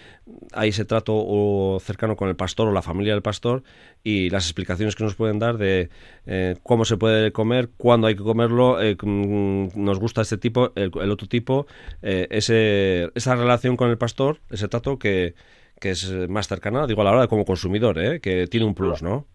[0.54, 3.64] hay ese trato cercano con el pastor o la familia del pastor
[4.02, 5.90] y las explicaciones que nos pueden dar de
[6.24, 10.90] eh, cómo se puede comer, cuándo hay que comerlo, mm, nos gusta este tipo, el,
[11.02, 11.66] el otro tipo,
[12.00, 15.34] ese, esa relación con el pastor, ese trato que
[15.80, 18.20] que es más cercana, digo, a la hora de como consumidor, ¿eh?
[18.20, 19.26] que tiene un plus, ¿no?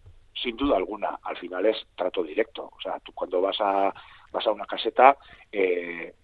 [0.44, 2.70] sin duda alguna, al final es trato directo.
[2.70, 3.94] O sea, tú cuando vas a,
[4.30, 5.16] vas a una caseta,
[5.50, 6.14] eh,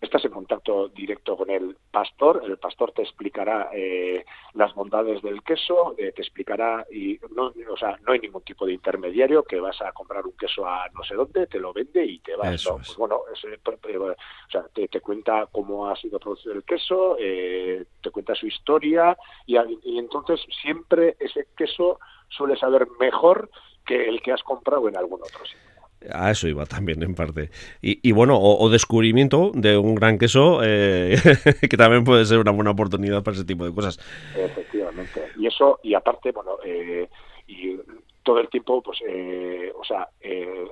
[0.00, 5.42] estás en contacto directo con el pastor, el pastor te explicará eh, las bondades del
[5.42, 9.60] queso, eh, te explicará y no, o sea, no hay ningún tipo de intermediario que
[9.60, 12.66] vas a comprar un queso a no sé dónde, te lo vende y te vas.
[12.66, 18.34] Pues bueno, o sea, te, cuenta cómo ha sido producido el queso, eh, te cuenta
[18.34, 23.50] su historia y, y entonces siempre ese queso suele saber mejor
[23.84, 25.69] que el que has comprado en algún otro sitio.
[26.12, 27.50] A eso iba también, en parte.
[27.82, 31.16] Y, bueno, o, descubrimiento de un gran queso, eh,
[31.68, 33.98] que también puede ser una buena oportunidad para ese tipo de cosas.
[34.36, 35.22] Efectivamente.
[35.38, 37.08] Y eso, y aparte, bueno, eh,
[37.46, 37.76] y
[38.30, 40.64] todo el tiempo, pues, eh, o sea, eh,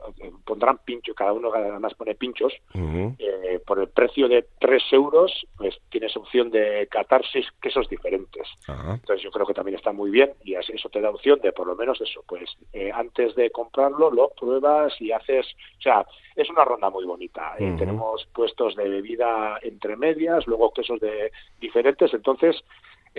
[0.44, 5.76] pondrán pinchos, cada uno además pone pinchos, eh, por el precio de 3 euros, pues
[5.90, 8.46] tienes opción de catar seis quesos diferentes.
[8.68, 11.66] Entonces yo creo que también está muy bien y eso te da opción de por
[11.66, 12.48] lo menos eso, pues
[12.94, 15.44] antes de comprarlo lo pruebas y haces,
[15.78, 17.56] o sea, es una ronda muy bonita.
[17.58, 22.62] tenemos puestos de bebida entre medias, luego quesos de diferentes, entonces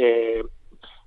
[0.02, 0.44] eh,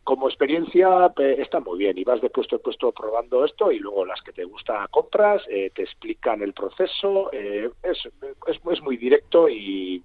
[0.04, 4.04] como experiencia está muy bien y vas de puesto en puesto probando esto y luego
[4.04, 7.98] las que te gusta compras, eh, te explican el proceso, eh, es,
[8.46, 10.02] es, muy directo y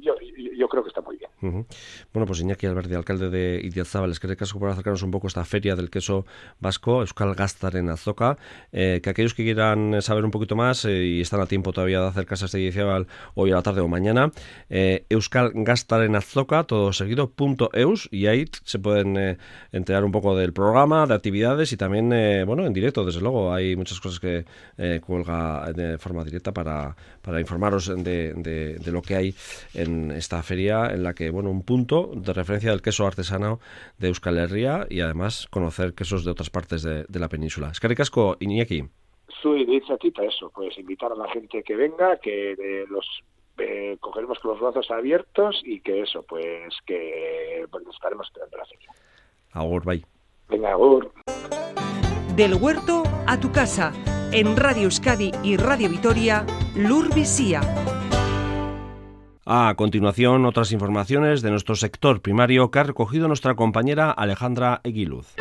[0.00, 1.66] yo, creo que está muy bien.
[2.12, 5.28] Bueno, pues Iñaki Alberti, alcalde de Idiazabal, es que caso por acercarnos un poco a
[5.28, 6.24] esta feria del queso
[6.58, 8.38] vasco, Euskal Gastar en Azoka,
[8.72, 12.06] eh, que aquellos que quieran saber un poquito más y están a tiempo todavía de
[12.06, 14.32] acercarse a este Idiazabal hoy a la tarde o mañana,
[14.70, 19.33] Euskal Gastar en Azoka, todo seguido, punto eus, y ahí se pueden
[19.72, 23.52] enterar un poco del programa, de actividades y también, eh, bueno, en directo, desde luego.
[23.52, 24.44] Hay muchas cosas que
[24.78, 29.34] eh, cuelga de forma directa para, para informaros de, de, lo que hay
[29.74, 33.60] en esta feria, en la que, bueno, un punto de referencia del queso artesano
[33.98, 37.68] de Euskal Herria y además conocer quesos de otras partes de, la península.
[37.70, 38.84] Es que ricasco, Iñaki.
[39.42, 43.06] Soy de eso, pues invitar a la gente que venga, que los
[43.58, 49.03] eh, cogeremos con los brazos abiertos y que eso, pues que bueno, estaremos la.
[49.54, 50.04] Agur, bye.
[50.48, 51.12] Venga, agur.
[52.36, 53.92] Del huerto a tu casa,
[54.32, 57.60] en Radio Euskadi y Radio Vitoria, Lur Visía.
[59.46, 65.34] A continuación, otras informaciones de nuestro sector primario que ha recogido nuestra compañera Alejandra Eguiluz.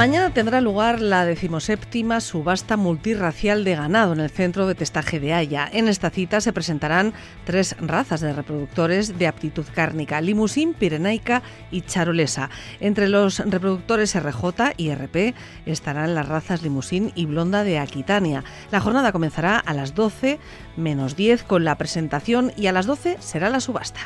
[0.00, 5.34] Mañana tendrá lugar la decimoséptima subasta multirracial de ganado en el centro de testaje de
[5.34, 5.68] Haya.
[5.70, 7.12] En esta cita se presentarán
[7.44, 12.48] tres razas de reproductores de aptitud cárnica, limusín, pirenaica y charolesa.
[12.80, 15.34] Entre los reproductores RJ y RP
[15.66, 18.42] estarán las razas limusín y blonda de Aquitania.
[18.70, 20.38] La jornada comenzará a las 12
[20.78, 24.00] menos 10 con la presentación y a las 12 será la subasta.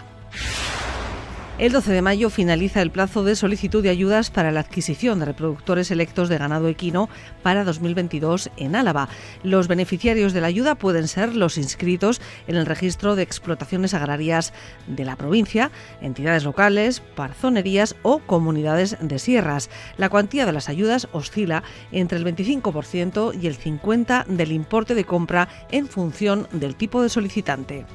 [1.57, 5.27] El 12 de mayo finaliza el plazo de solicitud de ayudas para la adquisición de
[5.27, 7.09] reproductores electos de ganado equino
[7.45, 9.09] para 2022 en Álava.
[9.45, 14.53] Los beneficiarios de la ayuda pueden ser los inscritos en el registro de explotaciones agrarias
[14.89, 19.71] de la provincia, entidades locales, parzonerías o comunidades de sierras.
[19.97, 21.63] La cuantía de las ayudas oscila
[21.93, 27.11] entre el 25% y el 50% del importe de compra en función del tipo de
[27.11, 27.87] solicitante.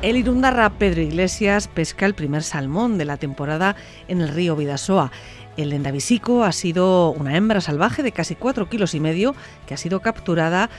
[0.00, 3.74] El irundarra Pedro Iglesias pesca el primer salmón de la temporada
[4.06, 5.10] en el río Vidasoa.
[5.56, 9.34] El endavisico ha sido una hembra salvaje de casi 4 kilos y medio
[9.66, 10.70] que ha sido capturada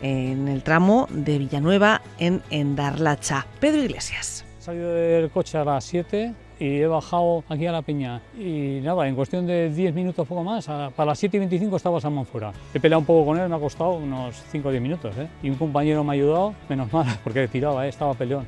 [0.00, 3.46] en el tramo de Villanueva en Endarlacha.
[3.60, 4.46] Pedro Iglesias.
[4.58, 6.32] Salido del coche a las 7
[6.62, 8.20] y he bajado aquí a la peña.
[8.38, 12.00] Y nada, en cuestión de 10 minutos, poco más, para las 7 y 25 estaba
[12.00, 12.52] Salmón fuera.
[12.72, 15.16] He peleado un poco con él, me ha costado unos 5 o 10 minutos.
[15.18, 15.26] ¿eh?
[15.42, 17.88] Y un compañero me ha ayudado, menos mal, porque tiraba, ¿eh?
[17.88, 18.46] estaba peleón.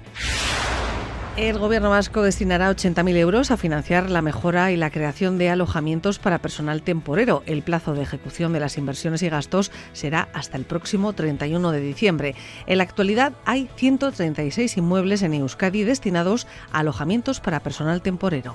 [1.37, 6.21] El Gobierno vasco destinará 80.000 euros a financiar la mejora y la creación de alojamientos
[6.21, 7.43] para personal temporero.
[7.47, 11.81] El plazo de ejecución de las inversiones y gastos será hasta el próximo 31 de
[11.81, 12.37] diciembre.
[12.67, 18.55] En la actualidad hay 136 inmuebles en Euskadi destinados a alojamientos para personal temporero.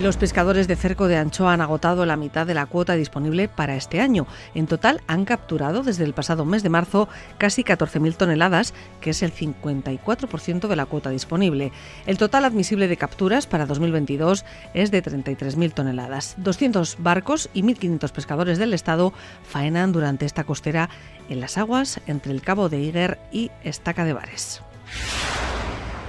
[0.00, 3.76] Los pescadores de cerco de anchoa han agotado la mitad de la cuota disponible para
[3.76, 4.26] este año.
[4.54, 9.22] En total han capturado desde el pasado mes de marzo casi 14.000 toneladas, que es
[9.22, 11.72] el 54% de la cuota disponible.
[12.06, 16.36] El total admisible de capturas para 2022 es de 33.000 toneladas.
[16.38, 19.12] 200 barcos y 1.500 pescadores del Estado
[19.46, 20.88] faenan durante esta costera
[21.28, 24.62] en las aguas entre el Cabo de Iger y Estaca de Bares.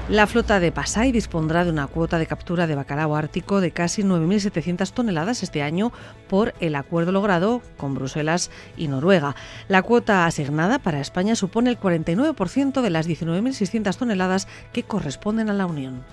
[0.10, 4.04] La flota de Pasay dispondrá de una cuota de captura de bacalao ártico de casi
[4.04, 5.94] 9.700 toneladas este año
[6.28, 9.34] por el acuerdo logrado con Bruselas y Noruega.
[9.70, 15.54] La cuota asignada para España supone el 49% de las 19.600 toneladas que corresponden a
[15.54, 16.04] la Unión.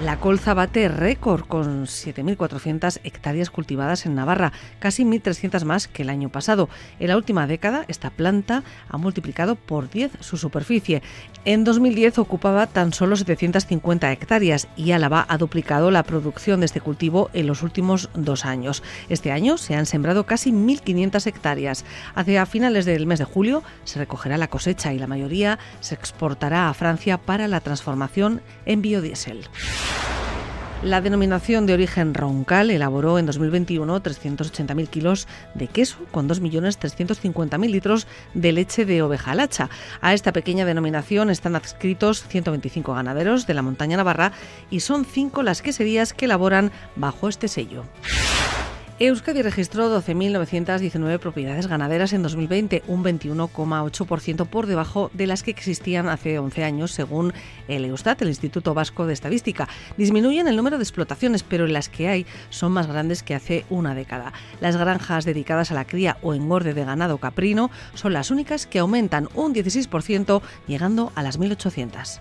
[0.00, 6.10] La colza bate récord con 7.400 hectáreas cultivadas en Navarra, casi 1.300 más que el
[6.10, 6.68] año pasado.
[7.00, 11.02] En la última década, esta planta ha multiplicado por 10 su superficie.
[11.44, 16.80] En 2010 ocupaba tan solo 750 hectáreas y Álava ha duplicado la producción de este
[16.80, 18.82] cultivo en los últimos dos años.
[19.08, 21.84] Este año se han sembrado casi 1.500 hectáreas.
[22.14, 26.68] Hacia finales del mes de julio se recogerá la cosecha y la mayoría se exportará
[26.68, 29.46] a Francia para la transformación en biodiesel.
[30.82, 38.06] La denominación de origen Roncal elaboró en 2021 380.000 kilos de queso con 2.350.000 litros
[38.32, 39.70] de leche de oveja lacha.
[40.00, 44.30] A esta pequeña denominación están adscritos 125 ganaderos de la montaña navarra
[44.70, 47.82] y son cinco las queserías que elaboran bajo este sello.
[49.00, 56.08] Euskadi registró 12.919 propiedades ganaderas en 2020, un 21,8% por debajo de las que existían
[56.08, 57.32] hace 11 años, según
[57.68, 59.68] el Eustat, el Instituto Vasco de Estadística.
[59.96, 63.94] Disminuyen el número de explotaciones, pero las que hay son más grandes que hace una
[63.94, 64.32] década.
[64.60, 68.80] Las granjas dedicadas a la cría o engorde de ganado caprino son las únicas que
[68.80, 72.20] aumentan un 16%, llegando a las 1.800.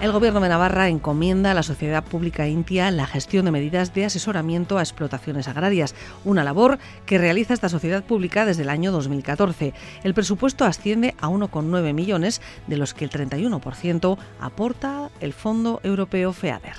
[0.00, 4.06] El Gobierno de Navarra encomienda a la sociedad pública intia la gestión de medidas de
[4.06, 5.94] asesoramiento a explotaciones agrarias,
[6.24, 9.74] una labor que realiza esta sociedad pública desde el año 2014.
[10.02, 16.32] El presupuesto asciende a 1,9 millones, de los que el 31% aporta el Fondo Europeo
[16.32, 16.76] FEADER.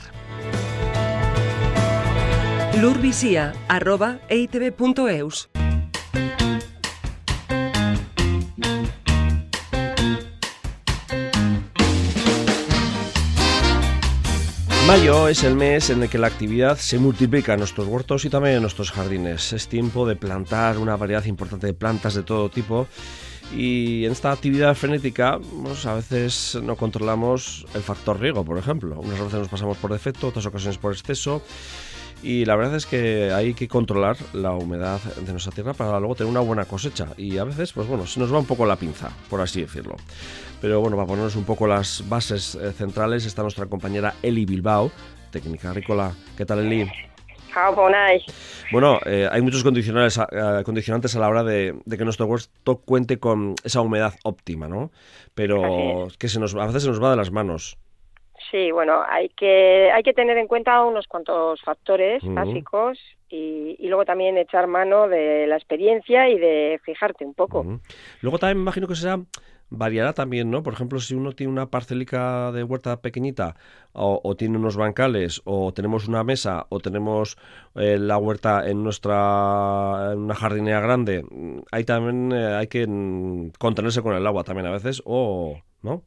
[14.91, 18.29] Mayo es el mes en el que la actividad se multiplica en nuestros huertos y
[18.29, 19.53] también en nuestros jardines.
[19.53, 22.87] Es tiempo de plantar una variedad importante de plantas de todo tipo
[23.55, 28.99] y en esta actividad frenética pues, a veces no controlamos el factor riego, por ejemplo.
[28.99, 31.41] Unas veces nos pasamos por defecto, otras ocasiones por exceso
[32.21, 36.15] y la verdad es que hay que controlar la humedad de nuestra tierra para luego
[36.15, 37.07] tener una buena cosecha.
[37.15, 39.95] Y a veces, pues bueno, se nos va un poco la pinza, por así decirlo.
[40.61, 44.91] Pero bueno, para ponernos un poco las bases eh, centrales está nuestra compañera Eli Bilbao,
[45.31, 46.11] técnica agrícola.
[46.37, 46.87] ¿Qué tal, Eli?
[48.71, 52.77] Bueno, eh, hay muchos condicionantes a, eh, condicionantes a la hora de, que nuestro huerto
[52.77, 54.91] cuente con esa humedad óptima, ¿no?
[55.33, 57.77] Pero que se nos, a veces se nos va de las manos.
[58.49, 62.99] Sí, bueno, hay que, hay que tener en cuenta unos cuantos factores básicos
[63.29, 67.65] y, luego también echar mano de la experiencia y de fijarte un poco.
[68.21, 69.19] Luego también me imagino que será
[69.71, 70.61] variará también, ¿no?
[70.61, 73.55] Por ejemplo, si uno tiene una parcelica de huerta pequeñita
[73.93, 77.37] o, tiene unos bancales o tenemos una mesa o tenemos
[77.75, 81.23] eh, la huerta en nuestra en una jardinera grande,
[81.71, 86.03] ahí también eh, hay que mm, contenerse con el agua también a veces o, ¿no?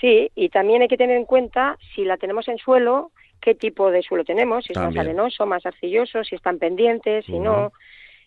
[0.00, 3.90] Sí, y también hay que tener en cuenta si la tenemos en suelo, qué tipo
[3.90, 7.72] de suelo tenemos, si es más arenoso, más arcilloso, si están pendientes, si no,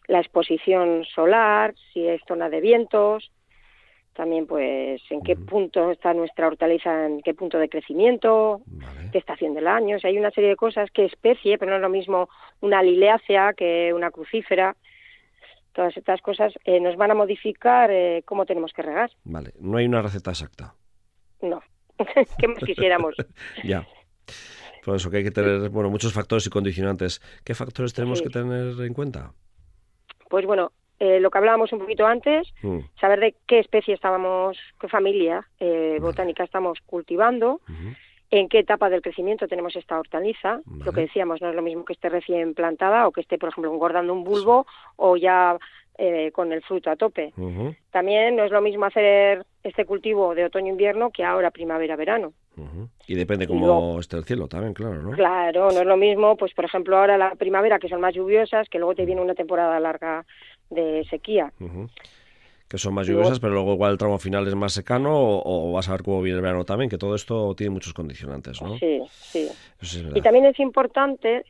[0.07, 3.31] la exposición solar, si es zona de vientos,
[4.13, 8.61] también pues en qué punto está nuestra hortaliza, en qué punto de crecimiento,
[9.11, 11.81] qué estación del año, o hay una serie de cosas, qué especie, pero no es
[11.81, 12.29] lo mismo
[12.61, 14.75] una lileácea que una crucífera.
[15.73, 19.09] Todas estas cosas eh, nos van a modificar eh, cómo tenemos que regar.
[19.23, 20.75] Vale, no hay una receta exacta.
[21.41, 21.61] No,
[22.37, 23.15] ¿qué más quisiéramos?
[23.63, 23.85] ya.
[24.85, 27.21] Por eso que hay que tener bueno, muchos factores y condicionantes.
[27.43, 29.33] ¿Qué factores tenemos que tener en cuenta?
[30.29, 30.71] Pues bueno,
[31.03, 32.79] eh, lo que hablábamos un poquito antes, mm.
[32.97, 37.59] saber de qué especie estábamos, qué familia eh, botánica estamos cultivando,
[38.31, 40.61] en qué etapa del crecimiento tenemos esta hortaliza.
[40.85, 43.49] Lo que decíamos, no es lo mismo que esté recién plantada o que esté, por
[43.49, 45.57] ejemplo, engordando un bulbo o ya
[45.97, 47.33] eh, con el fruto a tope.
[47.91, 52.33] También no es lo mismo hacer este cultivo de otoño-invierno que ahora primavera-verano.
[53.07, 55.11] Y depende cómo esté el cielo también, claro, ¿no?
[55.11, 58.69] Claro, no es lo mismo, pues por ejemplo ahora la primavera que son más lluviosas,
[58.69, 60.25] que luego te viene una temporada larga
[60.73, 61.51] de sequía.
[62.67, 65.89] Que son más lluviosas, pero luego igual el tramo final es más secano o, vas
[65.89, 68.77] a ver cómo viene el verano también, que todo esto tiene muchos condicionantes, ¿no?
[68.77, 69.51] Sí, sí.
[70.15, 71.45] y también es importante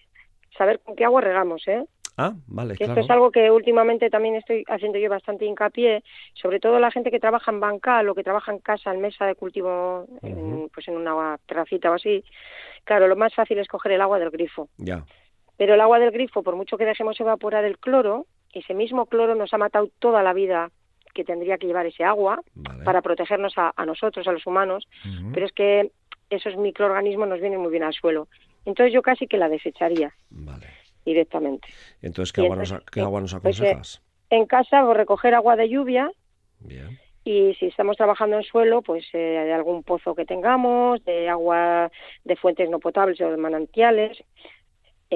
[0.58, 1.86] saber con qué agua regamos, ¿eh?
[2.16, 6.04] Ah, vale, Esto es algo que últimamente también estoy haciendo yo bastante hincapié,
[6.34, 9.26] sobre todo la gente que trabaja en bancal o que trabaja en casa, en mesa
[9.26, 12.24] de cultivo, pues en una terracita o así.
[12.84, 14.70] Claro, lo más fácil es coger el agua del grifo.
[14.78, 15.06] Ya.
[15.58, 19.36] Pero el agua del grifo, por mucho que dejemos evaporar el cloro, ese mismo cloro
[19.36, 20.72] nos ha matado toda la vida
[21.14, 22.42] que tendría que llevar ese agua
[22.84, 24.88] para protegernos a, nosotros, a los humanos,
[25.34, 25.92] pero es que
[26.30, 28.28] esos microorganismos nos vienen muy bien al suelo.
[28.66, 30.14] Entonces yo casi que la desecharía.
[30.30, 30.68] Vale
[31.06, 31.68] directamente.
[32.02, 34.02] Entonces, ¿qué, agua, nos, ¿qué agua nos pues, eh, aconsejas?
[34.30, 36.12] en casa, o recoger agua de lluvia.
[37.26, 41.92] y si estamos trabajando en suelo, pues eh, de algún pozo que tengamos, de agua
[42.24, 44.24] de fuentes no potables o de manantiales.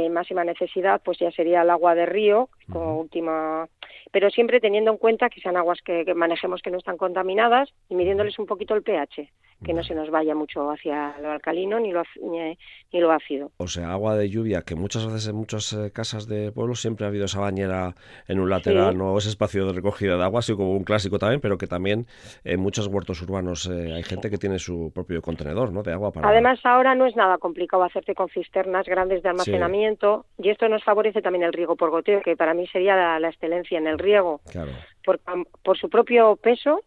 [0.06, 3.68] En máxima necesidad, pues ya sería el agua de río, como última,
[4.12, 7.74] pero siempre teniendo en cuenta que sean aguas que, que manejemos que no están contaminadas
[7.89, 9.28] y midiéndoles un poquito el pH
[9.64, 12.55] que no se nos vaya mucho hacia lo alcalino ni lo, ni,
[12.99, 13.51] lo ácido.
[13.58, 17.05] O sea, agua de lluvia, que muchas veces en muchas eh, casas de pueblo siempre
[17.05, 17.95] ha habido esa bañera
[18.28, 21.41] en un lateral, no ese espacio de recogida de agua, así como un clásico también,
[21.41, 22.05] pero que también
[22.43, 25.82] en muchos huertos urbanos eh, hay gente que tiene su propio contenedor ¿no?
[25.82, 26.30] de agua para...
[26.30, 30.84] Además, ahora no es nada complicado hacerte con cisternas grandes de almacenamiento y esto nos
[30.84, 34.41] favorece también el riego por goteo, que para mí sería la, excelencia en el riego.
[34.51, 34.72] Claro.
[35.03, 35.20] Por,
[35.64, 36.82] por su propio peso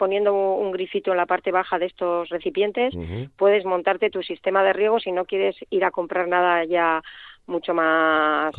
[0.00, 2.94] poniendo un grifito en la parte baja de estos recipientes,
[3.36, 7.02] puedes montarte tu sistema de riego si no quieres ir a comprar nada ya
[7.50, 8.54] mucho más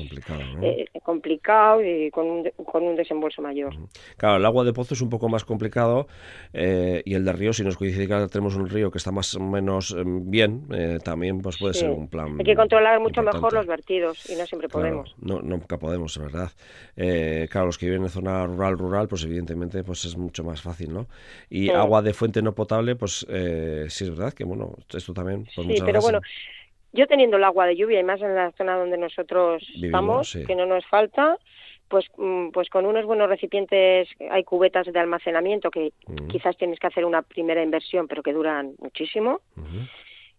[1.04, 3.74] complicado, eh, y con un, con un desembolso mayor.
[4.18, 6.08] Claro, el agua de pozo es un poco más complicado
[6.54, 9.34] eh, y el de río, si nos coincide que tenemos un río que está más
[9.36, 12.36] o menos em, bien, eh, también pues puede ser un plan.
[12.38, 15.16] Hay que controlar mucho mejor los vertidos y no siempre podemos.
[15.20, 16.52] No, nunca podemos, es verdad.
[17.50, 20.94] claro, los que viven en zona rural, rural, pues evidentemente pues es mucho más fácil,
[20.94, 21.08] ¿no?
[21.50, 23.26] Y agua de fuente no potable, pues
[23.88, 25.48] sí es verdad que, bueno, esto también...
[25.56, 26.20] Pues, sí, pero bueno
[26.94, 30.56] yo teniendo el agua de lluvia y más en la zona donde nosotros estamos, que
[30.56, 31.38] no nos falta,
[31.88, 35.92] pues, mm, pues con unos buenos recipientes hay cubetas de almacenamiento que
[36.30, 39.42] quizás tienes que hacer una primera inversión, pero que duran muchísimo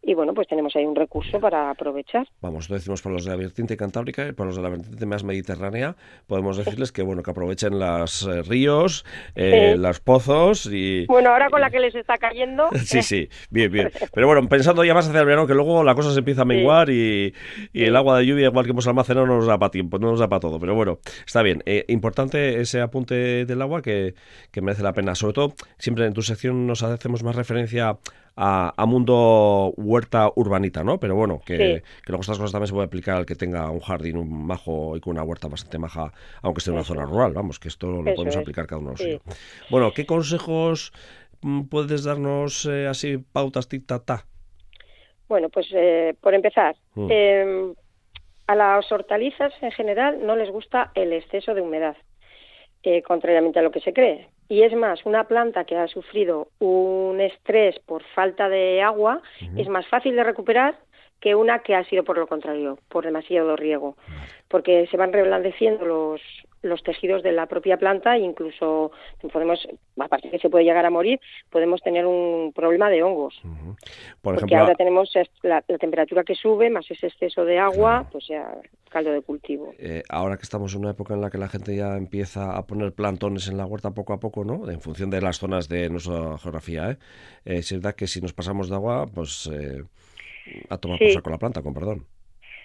[0.02, 2.26] y bueno, pues tenemos ahí un recurso para aprovechar.
[2.40, 5.06] Vamos, lo decimos para los de la vertiente cantábrica y para los de la vertiente
[5.06, 5.94] más mediterránea,
[6.26, 9.04] podemos decirles que bueno, que aprovechen los eh, ríos,
[9.36, 11.06] eh, los pozos y...
[11.06, 12.68] Bueno, ahora con la que les está cayendo...
[12.84, 13.90] sí, sí, bien, bien.
[14.12, 16.46] Pero bueno, pensando ya más hacia el verano, que luego la cosa se empieza a
[16.46, 17.32] menguar y,
[17.72, 20.18] el agua de lluvia, igual que hemos almacenado, no nos da para tiempo, no nos
[20.18, 20.58] da para todo.
[20.58, 21.62] Pero bueno, está bien.
[21.64, 24.14] Eh, importante ese apunte del agua que,
[24.50, 25.14] que merece la pena.
[25.14, 27.98] Sobre todo, siempre en tu sección nos hacemos más referencia
[28.36, 30.98] a, mundo huerta urbanita, ¿no?
[30.98, 34.16] Pero bueno, que, luego estas cosas también se puede aplicar al que tenga un jardín
[34.16, 36.12] un majo y con una huerta bastante maja,
[36.42, 38.96] aunque esté en una zona rural, vamos, que esto lo podemos aplicar cada uno.
[38.96, 39.18] Sí.
[39.70, 40.92] Bueno, ¿qué consejos
[41.42, 44.24] mm, puedes darnos eh, así, pautas tic ta
[45.28, 47.10] Bueno, pues eh, por empezar, mm.
[47.10, 47.74] em,
[48.46, 51.96] a las hortalizas en general no les gusta el exceso de humedad,
[52.82, 54.31] eh, contrariamente a lo que se cree.
[54.52, 59.22] Y es más, una planta que ha sufrido un estrés por falta de agua
[59.56, 60.78] es más fácil de recuperar
[61.20, 63.96] que una que ha sido por lo contrario, por demasiado riego,
[64.48, 66.20] porque se van reblandeciendo los,
[66.62, 68.92] los tejidos de la propia planta e incluso
[69.32, 69.66] podemos,
[69.98, 73.40] aparte que se puede llegar a morir, podemos tener un problema de hongos.
[74.20, 78.54] Por porque ahora tenemos la, temperatura que sube, más ese exceso de agua, pues ya
[78.88, 79.72] caldo de cultivo.
[79.78, 82.66] Eh, ahora que estamos en una época en la que la gente ya empieza a
[82.66, 84.70] poner plantones en la huerta poco a poco, ¿no?
[84.70, 86.98] En función de las zonas de nuestra geografía, ¿eh?
[87.46, 89.48] eh es verdad que si nos pasamos de agua, pues...
[89.52, 89.82] Eh,
[90.68, 92.06] a tomar por con la planta, con perdón.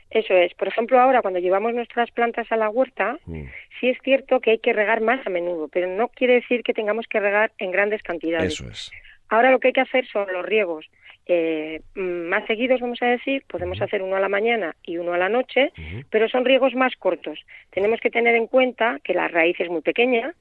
[0.10, 0.54] Eso es.
[0.54, 3.44] Por ejemplo, ahora cuando llevamos nuestras plantas a la huerta, mm.
[3.80, 6.74] sí es cierto que hay que regar más a menudo, pero no quiere decir que
[6.74, 8.54] tengamos que regar en grandes cantidades.
[8.54, 8.92] Eso es.
[9.30, 10.90] Ahora lo que hay que hacer son los riegos
[11.30, 15.18] eh, más seguidos, vamos a decir, podemos hacer uno a la mañana y uno a
[15.18, 15.74] la noche,
[16.10, 17.40] pero son riegos más cortos.
[17.72, 20.34] Tenemos que tener en cuenta que la raíz es muy pequeña,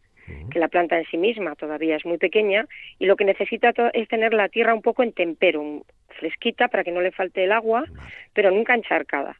[0.51, 2.67] que la planta en sí misma todavía es muy pequeña
[2.99, 5.83] y lo que necesita es tener la tierra un poco en tempero,
[6.19, 7.85] fresquita para que no le falte el agua,
[8.33, 9.37] pero nunca encharcada.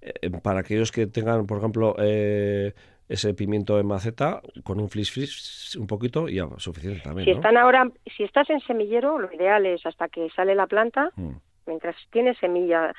[0.00, 2.72] Eh, para aquellos que tengan, por ejemplo, eh,
[3.08, 7.26] ese pimiento en maceta, con un flis flis un poquito y ya suficiente también.
[7.26, 11.10] Si están ahora, si estás en semillero, lo ideal es hasta que sale la planta.
[11.16, 11.32] Mm.
[11.66, 12.92] Mientras tiene semilla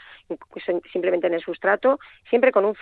[0.94, 2.76] simplemente en el sustrato, siempre con un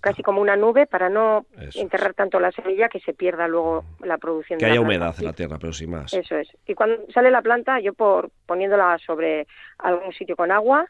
[0.00, 4.18] casi como una nube para no enterrar tanto la semilla que se pierda luego la
[4.18, 4.58] producción.
[4.58, 6.12] Que haya humedad en la tierra, pero sin más.
[6.12, 6.48] Eso es.
[6.66, 9.46] Y cuando sale la planta, yo por poniéndola sobre
[9.78, 10.86] algún sitio con agua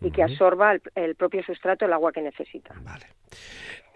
[0.00, 2.74] y que absorba el, el, propio sustrato el agua que necesita.
[2.82, 3.06] Vale.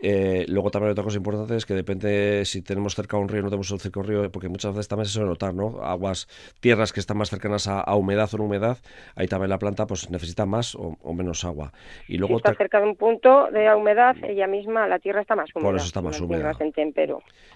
[0.02, 3.44] Eh, luego también otra cosa importante es que depende si tenemos cerca un río o
[3.44, 5.82] no tenemos cerca un río, porque muchas veces también se suele notar, ¿no?
[5.82, 6.26] Aguas,
[6.60, 8.78] tierras que están más cercanas a, humedad o no humedad,
[9.14, 11.72] ahí también la planta pues necesita más o, menos agua.
[12.08, 15.36] Y luego si está cerca de un punto de humedad, ella misma, la tierra está
[15.36, 15.68] más húmeda.
[15.68, 16.52] Por eso está más húmeda.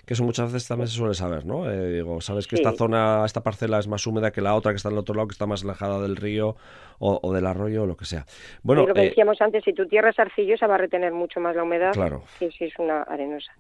[0.04, 1.70] Que eso muchas veces también se suele saber, ¿no?
[1.70, 4.76] Eh, digo, sabes que esta zona, esta parcela es más húmeda que la otra que
[4.76, 6.56] está al otro lado, que está más alejada del río
[6.98, 8.24] o, del arroyo o lo que sea.
[8.62, 11.40] Bueno, lo que eh, decíamos antes, si tu tierra es arcillosa va a retener mucho
[11.40, 11.92] más la humedad.
[11.92, 12.22] Claro.
[12.38, 13.52] Si, si es una arenosa.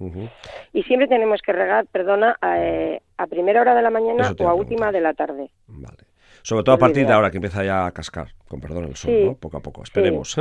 [0.72, 4.54] Y siempre tenemos que regar, perdona, eh, a, primera hora de la mañana o a
[4.54, 5.50] última de la tarde.
[5.66, 6.04] Vale.
[6.42, 9.12] Sobre todo a partir de ahora que empieza ya a cascar, con perdón el sol,
[9.24, 9.34] ¿no?
[9.34, 10.36] Poco a poco, esperemos.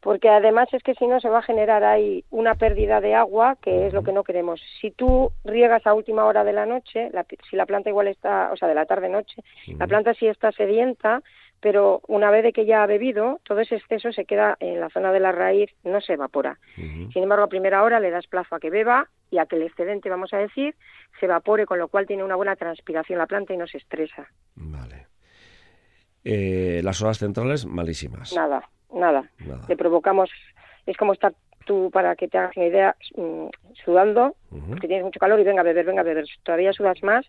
[0.00, 3.56] porque además es que si no se va a generar ahí una pérdida de agua,
[3.60, 4.60] que es lo que no queremos.
[4.80, 7.10] Si tú riegas a última hora de la noche,
[7.50, 9.42] si la planta igual está, o sea, de la tarde-noche,
[9.78, 11.22] la planta sí está sedienta,
[11.60, 14.90] pero una vez de que ya ha bebido, todo ese exceso se queda en la
[14.90, 16.58] zona de la raíz, no se evapora.
[16.76, 19.62] Sin embargo, a primera hora le das plazo a que beba y a que el
[19.62, 20.76] excedente, vamos a decir,
[21.18, 24.28] se evapore, con lo cual tiene una buena transpiración la planta y no se estresa.
[24.54, 25.06] Vale.
[26.24, 28.32] Eh, las horas centrales, malísimas.
[28.34, 29.30] Nada, nada,
[29.68, 30.30] Le provocamos,
[30.86, 31.34] es como estar
[31.64, 32.96] tú, para que te hagas una idea,
[33.84, 34.34] sudando,
[34.68, 36.26] porque tienes mucho calor y venga a beber, venga a beber.
[36.42, 37.26] Todavía sudas más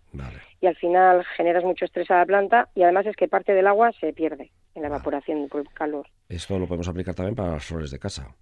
[0.61, 3.67] y al final generas mucho estrés a la planta y además es que parte del
[3.67, 6.07] agua se pierde en la evaporación por el calor.
[6.27, 8.35] Esto lo podemos aplicar también para las flores de casa.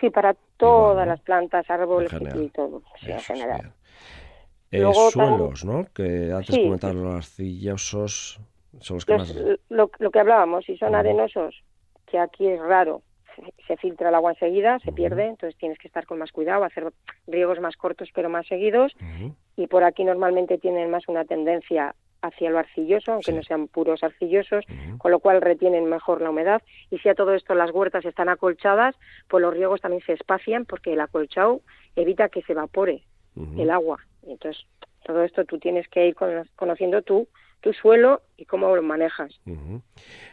[0.00, 3.72] Sí, para todas las plantas, árboles y todo, en general.
[4.70, 5.86] Eh, suelos, ¿no?
[5.94, 6.64] Que antes sí.
[6.64, 8.40] comentaron los arcillosos
[8.80, 9.34] son los que más...
[9.68, 11.62] lo, lo, que hablábamos, si son arenosos,
[12.06, 13.02] que aquí es raro,
[13.66, 16.92] se filtra el agua enseguida, se pierde, entonces tienes que estar con más cuidado, hacer
[17.26, 18.94] riegos más cortos pero más seguidos.
[19.56, 24.02] Y por aquí normalmente tienen más una tendencia hacia lo arcilloso, aunque no sean puros
[24.02, 24.64] arcillosos,
[24.98, 26.62] con lo cual retienen mejor la humedad.
[26.90, 28.96] Y si a todo esto las huertas están acolchadas,
[29.28, 31.60] pues los riegos también se espacian porque el acolchado
[31.96, 33.02] evita que se evapore
[33.58, 33.98] el agua.
[34.26, 34.64] Entonces,
[35.04, 36.16] todo esto tú tienes que ir
[36.56, 37.28] conociendo tú
[37.64, 39.40] tu suelo y cómo lo manejas.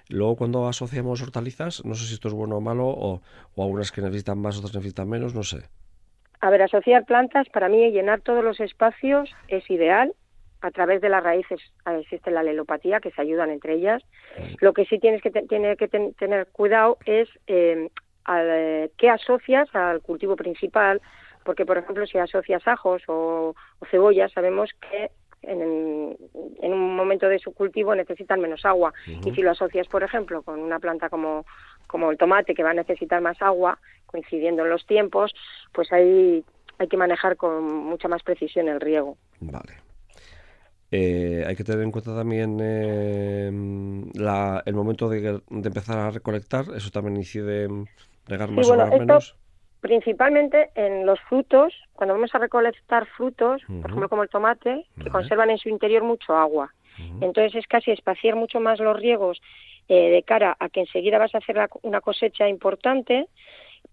[0.09, 3.21] Luego cuando asociamos hortalizas, no sé si esto es bueno o malo, o,
[3.55, 5.59] o algunas que necesitan más, otras necesitan menos, no sé.
[6.41, 10.13] A ver, asociar plantas, para mí llenar todos los espacios es ideal.
[10.59, 11.61] A través de las raíces
[12.01, 14.03] existe la lelopatía, que se ayudan entre ellas.
[14.59, 17.87] Lo que sí tienes que, tiene que tener cuidado es eh,
[18.97, 21.01] qué asocias al cultivo principal,
[21.45, 25.09] porque, por ejemplo, si asocias ajos o, o cebollas, sabemos que
[25.43, 26.17] en,
[26.61, 28.93] en, un momento de su cultivo necesitan menos agua.
[29.07, 31.45] Y si lo asocias, por ejemplo, con una planta como,
[31.87, 35.33] como el tomate, que va a necesitar más agua, coincidiendo en los tiempos,
[35.73, 36.43] pues ahí
[36.77, 39.17] hay que manejar con mucha más precisión el riego.
[39.39, 39.73] Vale.
[40.91, 43.49] Eh, hay que tener en cuenta también eh,
[44.13, 47.87] la, el momento de, empezar a recolectar, eso también incide en
[48.27, 49.37] regar más o menos
[49.81, 55.09] principalmente en los frutos, cuando vamos a recolectar frutos, por ejemplo como el tomate, que
[55.09, 56.73] conservan en su interior mucho agua.
[57.19, 59.41] Entonces es casi espaciar mucho más los riegos
[59.87, 63.27] eh, de cara a que enseguida vas a hacer una cosecha importante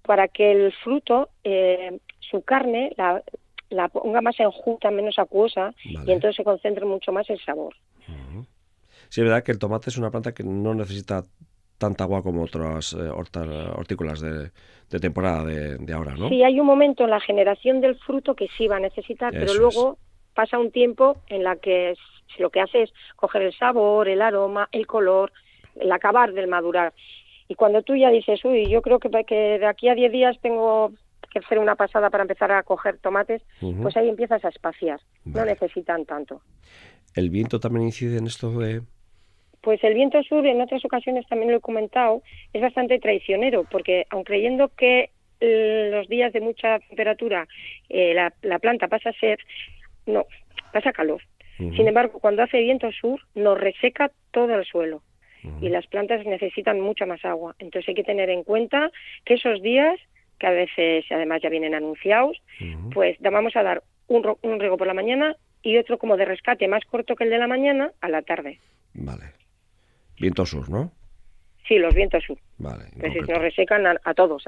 [0.02, 3.22] para que el fruto, eh, su carne, la,
[3.70, 7.74] la, ponga más enjuta, menos acuosa y entonces se concentre mucho más el sabor.
[9.08, 11.24] Sí, es verdad que el tomate es una planta que no necesita
[11.78, 14.50] tanta agua como otras eh, hortícolas de,
[15.00, 16.28] temporada de, ahora, ¿no?
[16.28, 19.54] Sí, hay un momento en la generación del fruto que sí va a necesitar, pero
[19.54, 19.98] luego
[20.34, 21.94] pasa un tiempo en la que
[22.38, 25.32] lo que hace es coger el sabor, el aroma, el color,
[25.76, 26.92] el acabar del madurar.
[27.48, 30.36] Y cuando tú ya dices, uy, yo creo que, que de aquí a 10 días
[30.42, 30.92] tengo
[31.32, 33.42] que hacer una pasada para empezar a coger tomates,
[33.82, 35.00] pues ahí empiezas a espaciar.
[35.24, 36.42] No necesitan tanto.
[37.14, 38.82] ¿El viento también incide en esto de,
[39.60, 44.06] pues el viento sur, en otras ocasiones también lo he comentado, es bastante traicionero, porque
[44.10, 47.46] aun creyendo que eh, los días de mucha temperatura
[47.88, 49.38] eh, la, planta pasa a ser,
[50.06, 50.26] no,
[50.72, 51.22] pasa calor.
[51.58, 55.02] Sin embargo, cuando hace viento sur, nos reseca todo el suelo
[55.60, 57.56] y las plantas necesitan mucha más agua.
[57.58, 58.92] Entonces hay que tener en cuenta
[59.24, 59.98] que esos días,
[60.38, 62.40] que a veces además ya vienen anunciados,
[62.94, 66.68] pues vamos a dar un, un riego por la mañana y otro como de rescate
[66.68, 68.60] más corto que el de la mañana a la tarde.
[68.94, 69.24] Vale.
[70.20, 70.92] Viento sur, ¿no?
[71.68, 72.38] Sí, los vientos sur.
[72.56, 72.84] Vale.
[72.98, 74.42] Pues nos resecan a, todos.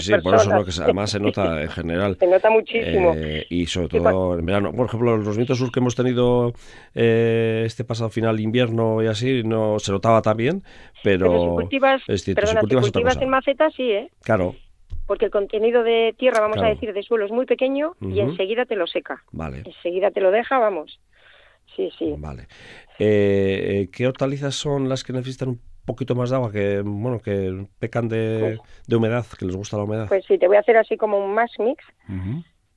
[0.00, 2.16] sí, por eso lo que además se nota en general.
[2.18, 3.12] Se nota muchísimo.
[3.14, 4.72] Eh, y sobre todo en verano.
[4.72, 6.54] Por ejemplo, los vientos sur que hemos tenido
[6.94, 10.62] eh, este pasado final invierno y así, no se notaba también,
[11.04, 14.10] pero, pero si cultivas, es cierto, si cultivas, en maceta, sí, ¿eh?
[14.22, 14.54] Claro.
[15.06, 18.64] Porque el contenido de tierra, vamos a decir, de suelo es muy pequeño y enseguida
[18.64, 19.22] te lo seca.
[19.32, 19.62] Vale.
[19.66, 21.00] Enseguida te lo deja, vamos.
[21.76, 22.14] Sí, sí.
[22.18, 22.46] Vale.
[22.98, 27.66] Eh, ¿Qué hortalizas son las que necesitan un poquito más de agua, que bueno, que
[27.78, 30.08] pecan de, pues de humedad, que les gusta la humedad?
[30.08, 31.84] Pues sí, te voy a hacer así como un más mix.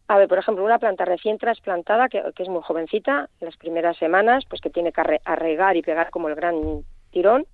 [0.07, 3.97] A ver, por ejemplo, una planta recién trasplantada, que, es muy jovencita, en las primeras
[3.97, 7.45] semanas, pues que tiene que arregar y pegar como el gran tirón.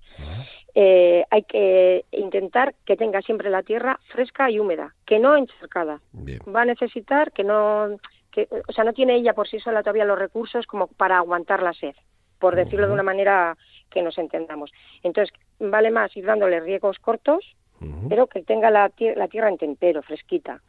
[0.74, 6.00] Eh, hay que intentar que tenga siempre la tierra fresca y húmeda, que no encharcada.
[6.54, 7.96] Va a necesitar que no
[8.30, 11.62] que, o sea, no tiene ella por sí sola todavía los recursos como para aguantar
[11.62, 11.94] la sed,
[12.38, 13.56] por decirlo de una manera
[13.90, 14.70] que nos entendamos.
[15.02, 17.56] Entonces, vale más ir dándole riegos cortos,
[18.08, 20.60] pero que tenga la, la, tierra en tempero, fresquita.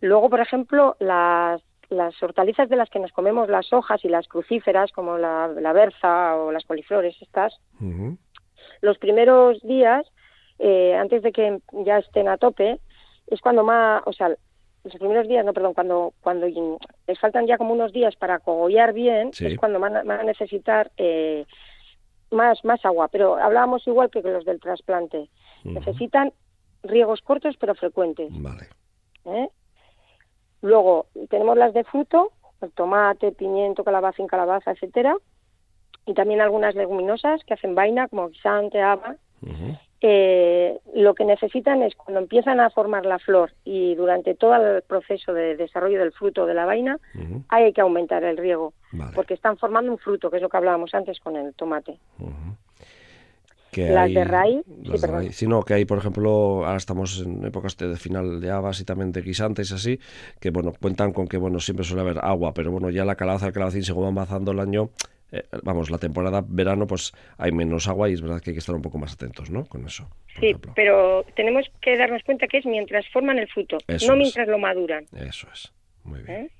[0.00, 4.28] Luego, por ejemplo, las, las hortalizas de las que nos comemos las hojas y las
[4.28, 7.60] crucíferas, como la, la berza o las coliflores estas,
[8.80, 10.06] los primeros días
[10.58, 12.78] eh, antes de que ya estén a tope,
[13.26, 14.36] es cuando más, o sea,
[14.84, 18.92] los primeros días, no, perdón, cuando cuando les faltan ya como unos días para cogollar
[18.92, 21.44] bien, es cuando van a, necesitar eh,
[22.30, 23.08] más más agua.
[23.08, 25.28] Pero hablábamos igual que los del trasplante.
[25.64, 26.32] Necesitan
[26.82, 28.30] riegos cortos pero frecuentes.
[28.32, 28.68] Vale.
[29.26, 29.48] ¿Eh?
[30.62, 35.16] Luego tenemos las de fruto, el tomate, pimiento, calabaza, calabaza, etcétera,
[36.06, 39.16] y también algunas leguminosas que hacen vaina como guisante, haba.
[40.02, 44.82] Eh, lo que necesitan es cuando empiezan a formar la flor y durante todo el
[44.82, 46.98] proceso de desarrollo del fruto de la vaina,
[47.48, 48.72] hay que aumentar el riego,
[49.14, 51.98] porque están formando un fruto, que es lo que hablábamos antes con el tomate.
[53.76, 58.50] las de raíz, sí, que hay, por ejemplo, ahora estamos en épocas de final de
[58.50, 60.00] habas y también de guisantes así,
[60.40, 63.48] que bueno, cuentan con que bueno, siempre suele haber agua, pero bueno, ya la calabaza,
[63.48, 64.90] el calabacín se va avanzando el año,
[65.32, 68.60] eh, vamos, la temporada verano pues hay menos agua y es verdad que hay que
[68.60, 69.64] estar un poco más atentos, ¿no?
[69.64, 70.08] Con eso.
[70.38, 74.58] Sí, pero tenemos que darnos cuenta que es mientras forman el fruto, no mientras lo
[74.58, 75.04] maduran.
[75.16, 75.72] Eso es,
[76.04, 76.36] muy bien.
[76.36, 76.50] ¿Eh?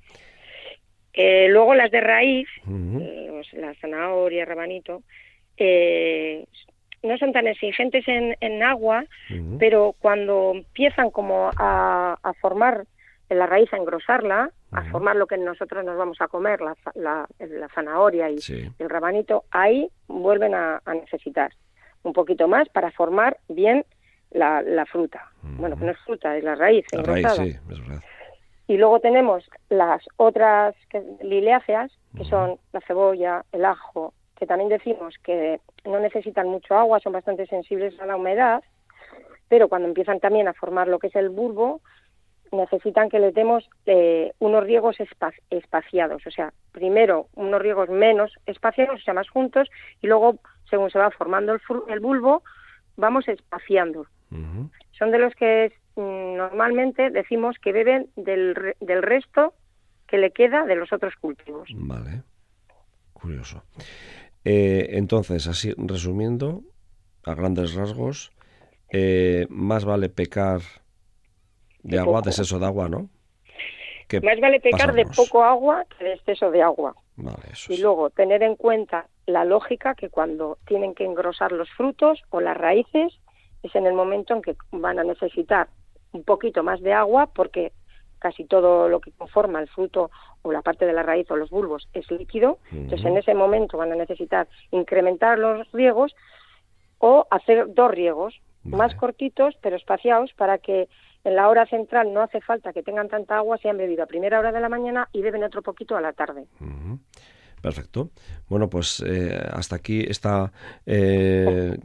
[1.13, 5.03] Eh, luego las de raíz, pues, la zanahoria, rabanito,
[7.03, 9.05] no son tan exigentes en, agua,
[9.59, 12.85] pero cuando empiezan como a, a formar
[13.29, 17.27] la raíz a engrosarla, a formar lo que nosotros nos vamos a comer, la, la,
[17.75, 18.39] zanahoria y
[18.79, 21.53] el rabanito, ahí vuelven a, necesitar
[22.03, 23.85] un poquito más para formar bien
[24.31, 25.31] la, fruta.
[25.43, 26.87] Bueno, que no es fruta, es la raíz.
[26.93, 28.03] La raíz, sí, es verdad.
[28.69, 34.71] Y luego tenemos las otras que, liliáceas, que son la cebolla, el ajo, que también
[34.71, 38.63] decimos que no necesitan mucho agua, son bastante sensibles a la humedad,
[39.49, 41.81] pero cuando empiezan también a formar lo que es el bulbo,
[42.53, 44.97] necesitan que les demos eh, unos riegos
[45.51, 49.69] espaciados, o sea, primero unos riegos menos espaciados, o sea, más juntos,
[50.03, 50.39] y luego,
[50.69, 52.43] según se va formando el, el bulbo,
[52.97, 54.07] vamos espaciando.
[54.93, 59.55] Son de los que mm, normalmente decimos que beben del, del resto
[60.07, 61.69] que le queda de los otros cultivos.
[61.75, 62.23] Vale,
[63.13, 63.65] curioso.
[64.45, 66.63] Eh, entonces, así resumiendo,
[67.25, 68.33] a grandes rasgos,
[68.93, 70.61] eh, más vale pecar
[71.83, 73.09] de agua, de exceso de agua, ¿no?
[74.19, 76.95] Más vale pecar de poco agua que de exceso de agua.
[77.69, 82.41] y luego tener en cuenta la lógica que cuando tienen que engrosar los frutos o
[82.41, 83.13] las raíces
[83.63, 85.69] es en el momento en que van a necesitar
[86.13, 87.73] un poquito más de agua porque
[88.19, 90.11] casi todo lo que conforma el fruto
[90.43, 92.59] o la parte de la raíz o los bulbos es líquido.
[92.73, 96.15] Entonces en ese momento van a necesitar incrementar los riegos
[96.99, 100.89] o hacer dos riegos más cortitos pero espaciados para que
[101.25, 104.07] en la hora central no hace falta que tengan tanta agua si han bebido a
[104.07, 106.47] primera hora de la mañana y beben otro poquito a la tarde.
[107.61, 108.11] Perfecto.
[108.49, 110.51] Bueno, pues eh, hasta aquí esta
[110.87, 111.77] eh,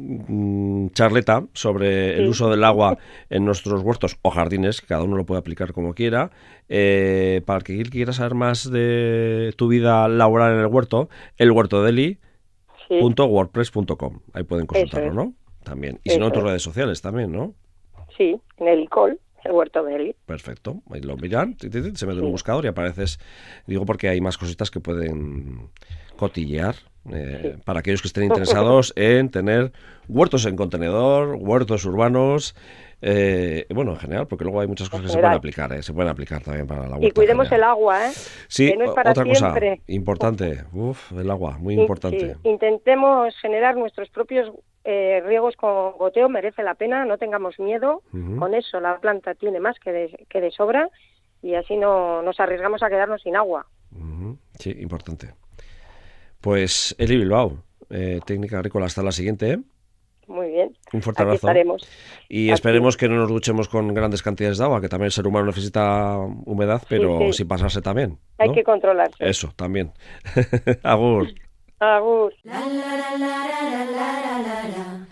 [0.94, 2.98] charleta sobre el uso del agua
[3.30, 6.32] en nuestros huertos o jardines, cada uno lo puede aplicar como quiera.
[6.70, 11.52] Eh, para el que quiera saber más de tu vida laboral en el huerto, el
[11.52, 11.92] huerto de
[14.34, 15.34] Ahí pueden consultarlo, ¿no?
[15.64, 16.00] También.
[16.04, 17.54] Y si no, en tus redes sociales también, ¿no?
[18.18, 20.16] Sí, en el ICOL el huerto de Eli.
[20.26, 20.82] Perfecto.
[20.92, 23.20] Ahí lo miran, se mete en un buscador y apareces.
[23.68, 25.70] Digo porque hay más cositas que pueden
[26.18, 26.76] cotillear.
[27.14, 29.72] Eh, para aquellos que estén interesados en tener
[30.08, 32.56] huertos en contenedor, huertos urbanos,
[33.00, 35.94] eh, bueno, en general, porque luego hay muchas cosas que se pueden aplicar, eh, se
[35.94, 37.08] pueden aplicar también para la huerta.
[37.08, 38.12] Y cuidemos el agua, ¿eh?
[38.48, 39.54] Sí, otra cosa
[39.86, 42.38] importante, Uf, el agua, muy importante.
[42.42, 44.52] Intentemos generar nuestros propios
[44.86, 48.02] eh, riegos con goteo, merece la pena, no tengamos miedo,
[48.40, 50.90] con eso la planta tiene más que de, que de sobra
[51.42, 53.66] y así no nos arriesgamos a quedarnos sin agua.
[54.60, 55.34] Sí, importante.
[56.40, 57.64] Pues Eli Bilbao,
[58.26, 59.60] técnica agrícola, hasta la siguiente.
[60.28, 60.76] Muy bien.
[60.92, 61.48] Un fuerte abrazo.
[62.28, 65.28] Y esperemos que no nos duchemos con grandes cantidades de agua, que también el ser
[65.28, 68.18] humano necesita humedad, pero sin pasarse también.
[68.38, 69.28] Hay que controlarse.
[69.28, 69.92] Eso, también.
[70.84, 71.28] Agur.
[71.80, 72.34] Agur.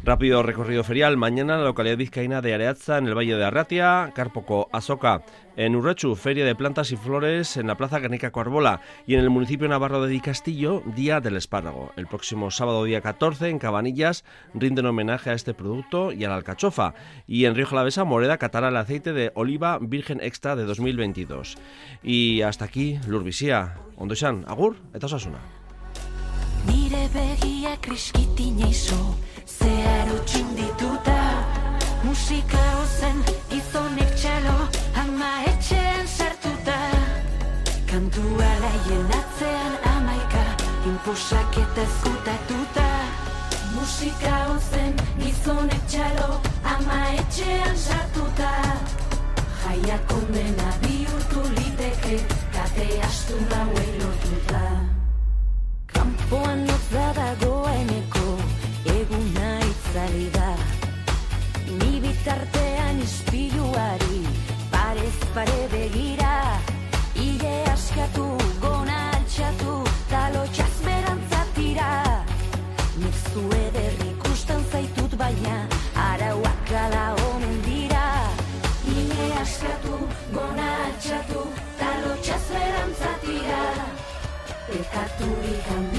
[0.04, 1.18] Rápido recorrido ferial.
[1.18, 5.24] Mañana en la localidad vizcaína de Areaza, en el Valle de Arratia, Carpoco, Azoka.
[5.56, 8.82] En Urrechu, Feria de Plantas y Flores en la Plaza Canica Coarbola.
[9.06, 11.92] Y en el municipio navarro de Di Castillo, Día del Espárrago.
[11.96, 16.36] El próximo sábado, día 14, en Cabanillas, rinden homenaje a este producto y a la
[16.36, 16.96] alcachofa.
[17.28, 21.58] Y en Río Jalavesa, Moreda catará el aceite de oliva virgen extra de 2022.
[22.02, 23.76] Y hasta aquí, Lurbisía.
[23.96, 25.63] Ondoxan, agur, eta osasuna.
[29.46, 31.20] Zehar utxin dituta
[32.04, 33.18] Musika ozen
[33.50, 34.68] gizonek txalo
[35.02, 36.78] Ama etxean sartuta.
[37.90, 40.46] Kantua laien atzean amaika
[40.86, 42.88] Imposak eta ezkutatuta.
[43.76, 46.42] Musika ozen gizonek txalo
[46.76, 48.52] ama etxean sartuta.
[49.64, 52.20] Jaia kondena bihurtu liteke
[52.54, 55.03] kate astu gauei lotuta
[56.04, 58.32] Kampoan notza dagoeneko
[58.94, 60.50] eguna itzali da.
[61.80, 64.20] Ni bitartean ispiluari
[64.74, 66.34] parez pare begira.
[67.28, 68.26] Ile askatu
[68.66, 69.78] gona altxatu
[70.12, 71.90] talo txazberantzatira
[73.00, 73.64] Nik zue
[74.10, 75.58] ikusten zaitut baina
[76.10, 78.06] arauak ala omen dira.
[79.00, 81.48] Ile askatu gona altxatu
[81.80, 83.64] talo txazberantzatira
[84.74, 85.93] Pekaturik handiena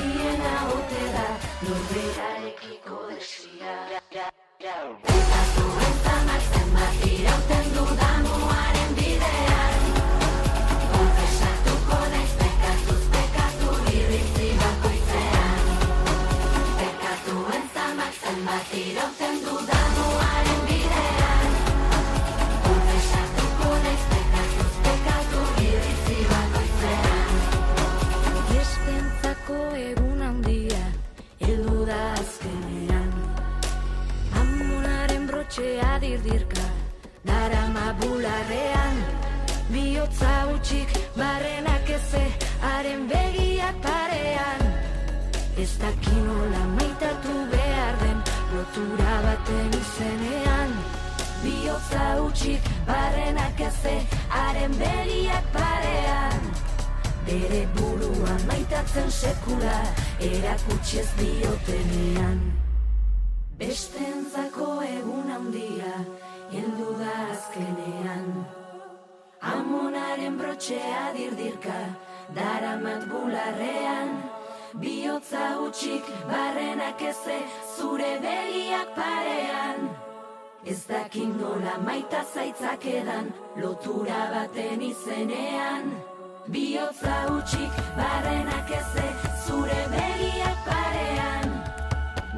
[4.64, 8.13] Pekatu entzamar zenbat irauten dudamuaren
[40.04, 42.24] Biotza utxik barrenak eze
[42.60, 44.62] Haren begiak parean.
[45.56, 48.18] Ez dakinola maitatu behar den
[48.52, 50.74] Lotura baten izenean.
[51.44, 53.94] Biotza utxik barrenak eze
[54.28, 56.42] Haren begiak parean.
[57.24, 59.78] Bere buruan maitatzen sekula
[60.20, 62.42] erakutsi ez diotenean.
[63.56, 65.96] Bestentzako egun handia
[66.52, 68.63] heldu da azkenean
[69.44, 71.80] Amonaren brotxea dirdirka
[72.32, 74.10] daramat bularrean.
[74.80, 77.36] Biotza utxik barrenak eze
[77.76, 79.90] zure begiak parean.
[80.64, 83.28] Ez dakin nola maita zaitzak edan
[83.60, 85.92] lotura baten izenean.
[86.48, 89.06] Biotza utxik barrenak eze
[89.44, 91.52] zure begiak parean.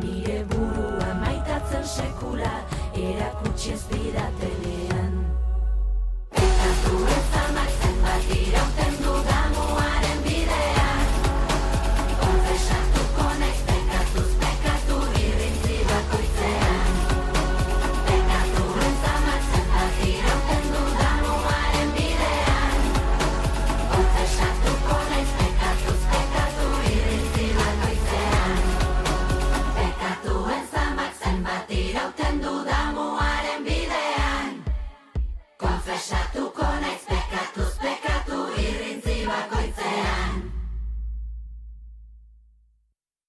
[0.03, 2.55] Nire burua maitatzen sekula
[3.07, 4.96] erakutsi ez didaten
[6.87, 8.96] Tú esa máxima, tirante